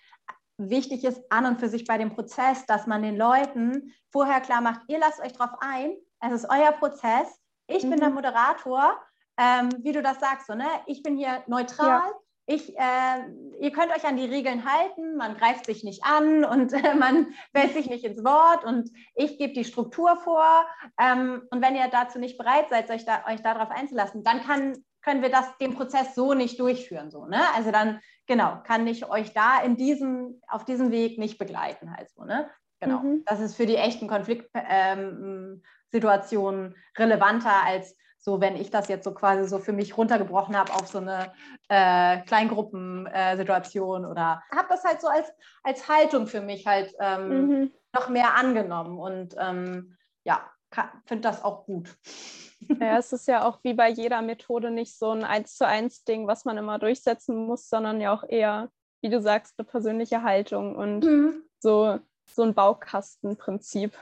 [0.59, 4.61] wichtig ist an und für sich bei dem Prozess, dass man den Leuten vorher klar
[4.61, 7.91] macht, ihr lasst euch drauf ein, es ist euer Prozess, ich mhm.
[7.91, 8.17] bin der mhm.
[8.17, 8.97] Moderator,
[9.37, 10.67] ähm, wie du das sagst, so, ne?
[10.87, 12.15] ich bin hier neutral, ja.
[12.47, 13.25] Ich, äh,
[13.61, 17.29] ihr könnt euch an die Regeln halten, man greift sich nicht an und äh, man
[17.55, 20.67] fällt sich nicht ins Wort und ich gebe die Struktur vor
[21.01, 24.85] ähm, und wenn ihr dazu nicht bereit seid, euch, da, euch darauf einzulassen, dann kann
[25.03, 27.13] können wir das, den Prozess so nicht durchführen.
[27.13, 27.41] So, ne?
[27.55, 31.97] Also dann, genau, kann ich euch da in diesem, auf diesem Weg nicht begleiten.
[31.97, 32.51] Halt so, ne?
[32.81, 32.99] Genau.
[32.99, 33.23] Mhm.
[33.25, 37.97] Das ist für die echten Konfliktsituationen ähm, relevanter als
[38.27, 41.33] so, wenn ich das jetzt so quasi so für mich runtergebrochen habe auf so eine
[41.69, 47.29] äh, Kleingruppensituation äh, oder habe das halt so als, als Haltung für mich halt ähm,
[47.29, 47.73] mhm.
[47.95, 50.45] noch mehr angenommen und ähm, ja,
[51.07, 51.97] finde das auch gut.
[52.81, 56.03] Ja, es ist ja auch wie bei jeder Methode nicht so ein eins zu eins
[56.05, 58.71] Ding, was man immer durchsetzen muss, sondern ja auch eher,
[59.03, 61.45] wie du sagst, eine persönliche Haltung und mhm.
[61.61, 63.93] so, so ein Baukastenprinzip.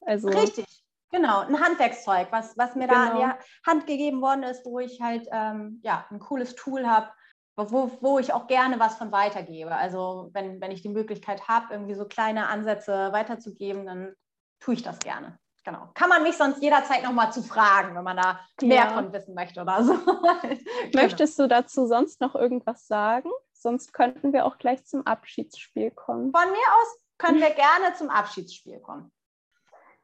[0.00, 0.83] Also, Richtig,
[1.14, 2.94] genau, ein Handwerkszeug, was, was mir genau.
[2.94, 3.32] da an genau.
[3.32, 7.10] die Hand gegeben worden ist, wo ich halt ähm, ja, ein cooles Tool habe,
[7.56, 9.74] wo, wo ich auch gerne was von weitergebe.
[9.74, 14.14] Also wenn, wenn ich die Möglichkeit habe, irgendwie so kleine Ansätze weiterzugeben, dann
[14.60, 15.90] tue ich das gerne genau.
[15.94, 18.90] Kann man mich sonst jederzeit nochmal zu fragen, wenn man da mehr ja.
[18.90, 19.94] von wissen möchte oder so.
[20.94, 23.30] Möchtest du dazu sonst noch irgendwas sagen?
[23.52, 26.32] Sonst könnten wir auch gleich zum Abschiedsspiel kommen.
[26.32, 29.10] Von mir aus können wir gerne zum Abschiedsspiel kommen.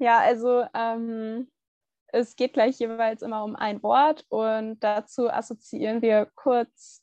[0.01, 1.51] Ja, also ähm,
[2.09, 7.03] es geht gleich jeweils immer um ein Wort und dazu assoziieren wir kurz,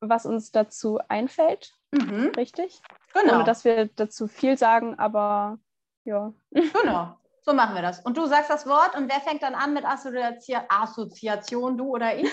[0.00, 1.72] was uns dazu einfällt.
[1.92, 2.32] Mhm.
[2.36, 2.82] Richtig?
[3.14, 3.36] Genau.
[3.36, 5.58] Ohne dass wir dazu viel sagen, aber
[6.04, 6.34] ja.
[6.50, 7.16] Genau.
[7.42, 8.00] So machen wir das.
[8.00, 12.18] Und du sagst das Wort und wer fängt dann an mit Assozi Assoziation, du oder
[12.18, 12.28] ich?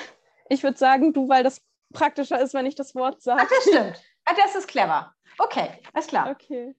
[0.50, 1.62] Ich würde sagen, du, weil das
[1.94, 3.44] praktischer ist, wenn ich das Wort sage.
[3.44, 4.04] Ach, das stimmt.
[4.26, 5.14] Ach, das ist clever.
[5.38, 6.32] Okay, alles klar.
[6.32, 6.76] Okay.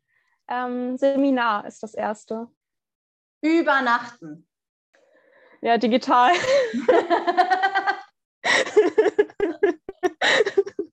[0.48, 2.48] Ähm, Seminar ist das erste.
[3.44, 4.48] Übernachten.
[5.60, 6.32] Ja, digital.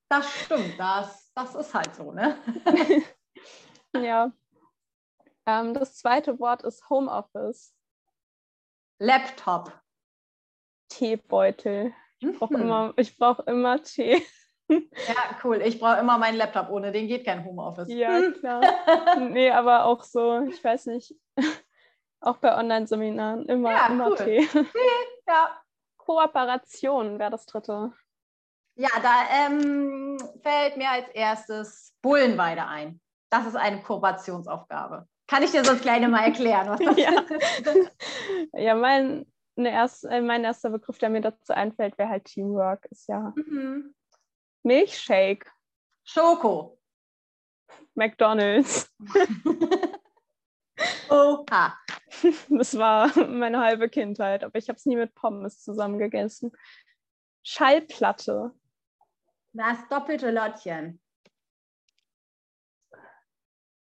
[0.09, 2.37] das stimmt, das, das ist halt so, ne?
[3.95, 4.33] ja.
[5.45, 7.73] Ähm, das zweite Wort ist Homeoffice.
[8.99, 9.71] Laptop.
[10.89, 11.93] Teebeutel.
[12.19, 12.61] Ich brauche mhm.
[12.61, 14.21] immer, brauch immer Tee.
[14.69, 15.61] Ja, cool.
[15.61, 16.69] Ich brauche immer meinen Laptop.
[16.69, 17.89] Ohne den geht kein Homeoffice.
[17.89, 18.33] Ja, hm.
[18.35, 18.61] klar.
[19.19, 21.13] nee, aber auch so, ich weiß nicht,
[22.21, 24.17] auch bei Online-Seminaren immer, ja, immer cool.
[24.17, 24.47] Tee.
[25.27, 25.61] Ja.
[25.97, 27.93] Kooperation wäre das dritte.
[28.75, 32.99] Ja, da ähm, fällt mir als erstes Bullenweide ein.
[33.29, 35.07] Das ist eine Kooperationsaufgabe.
[35.27, 37.21] Kann ich dir sonst gleich mal erklären, was das ja.
[37.21, 37.97] ist?
[38.53, 42.85] ja, mein, erst, äh, mein erster Begriff, der mir dazu einfällt, wäre halt Teamwork.
[42.87, 43.93] Ist ja mhm.
[44.63, 45.49] Milchshake.
[46.03, 46.77] Schoko.
[47.93, 48.91] McDonalds.
[51.09, 51.77] Oha.
[52.49, 56.51] Das war meine halbe Kindheit, aber ich habe es nie mit Pommes zusammen gegessen.
[57.43, 58.51] Schallplatte.
[59.53, 61.01] Das doppelte Lottchen.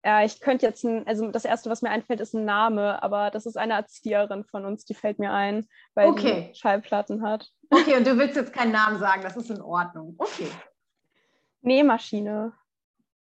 [0.04, 3.32] Ja, ich könnte jetzt, ein, also das Erste, was mir einfällt, ist ein Name, aber
[3.32, 6.50] das ist eine Erzieherin von uns, die fällt mir ein, weil okay.
[6.50, 7.52] die Schallplatten hat.
[7.72, 10.14] Okay, und du willst jetzt keinen Namen sagen, das ist in Ordnung.
[10.20, 10.48] Okay.
[11.62, 12.54] Nähmaschine.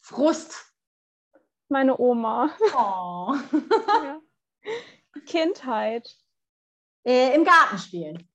[0.00, 0.74] Frust.
[1.68, 2.50] Meine Oma.
[2.76, 3.36] Oh.
[4.04, 4.18] ja.
[5.26, 6.16] Kindheit.
[7.04, 8.28] Äh, Im Garten spielen.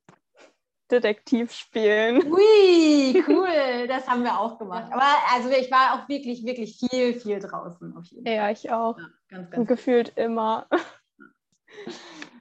[0.89, 2.31] Detektiv spielen.
[2.31, 4.91] Ui, cool, das haben wir auch gemacht.
[4.91, 5.03] Aber
[5.33, 8.33] also ich war auch wirklich, wirklich viel, viel draußen auf jeden Fall.
[8.33, 8.97] Ja, ich auch.
[8.97, 10.67] Ja, ganz, ganz Und gefühlt immer.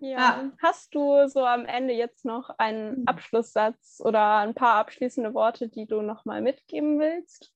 [0.01, 0.09] Ja.
[0.09, 0.53] ja.
[0.63, 3.03] Hast du so am Ende jetzt noch einen mhm.
[3.07, 7.53] Abschlusssatz oder ein paar abschließende Worte, die du nochmal mitgeben willst?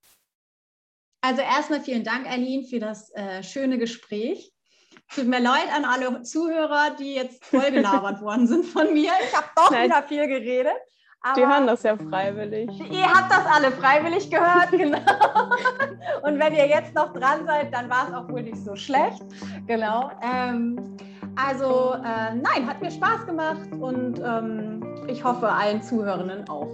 [1.21, 4.53] Also erstmal vielen Dank, Eileen, für das äh, schöne Gespräch.
[5.15, 9.11] Tut mir leid an alle Zuhörer, die jetzt vollgelabert worden sind von mir.
[9.25, 9.87] Ich habe doch Nein.
[9.87, 10.77] wieder viel geredet.
[11.37, 12.71] die hören das ja freiwillig.
[12.91, 15.01] Ihr habt das alle freiwillig gehört, genau.
[16.23, 19.23] Und wenn ihr jetzt noch dran seid, dann war es auch wohl nicht so schlecht.
[19.67, 20.13] Genau.
[20.23, 20.97] Ähm,
[21.35, 26.69] also äh, nein, hat mir Spaß gemacht und ähm, ich hoffe allen Zuhörenden auch.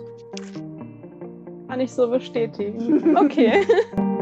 [1.68, 3.16] Kann ich so bestätigen.
[3.16, 3.66] Okay.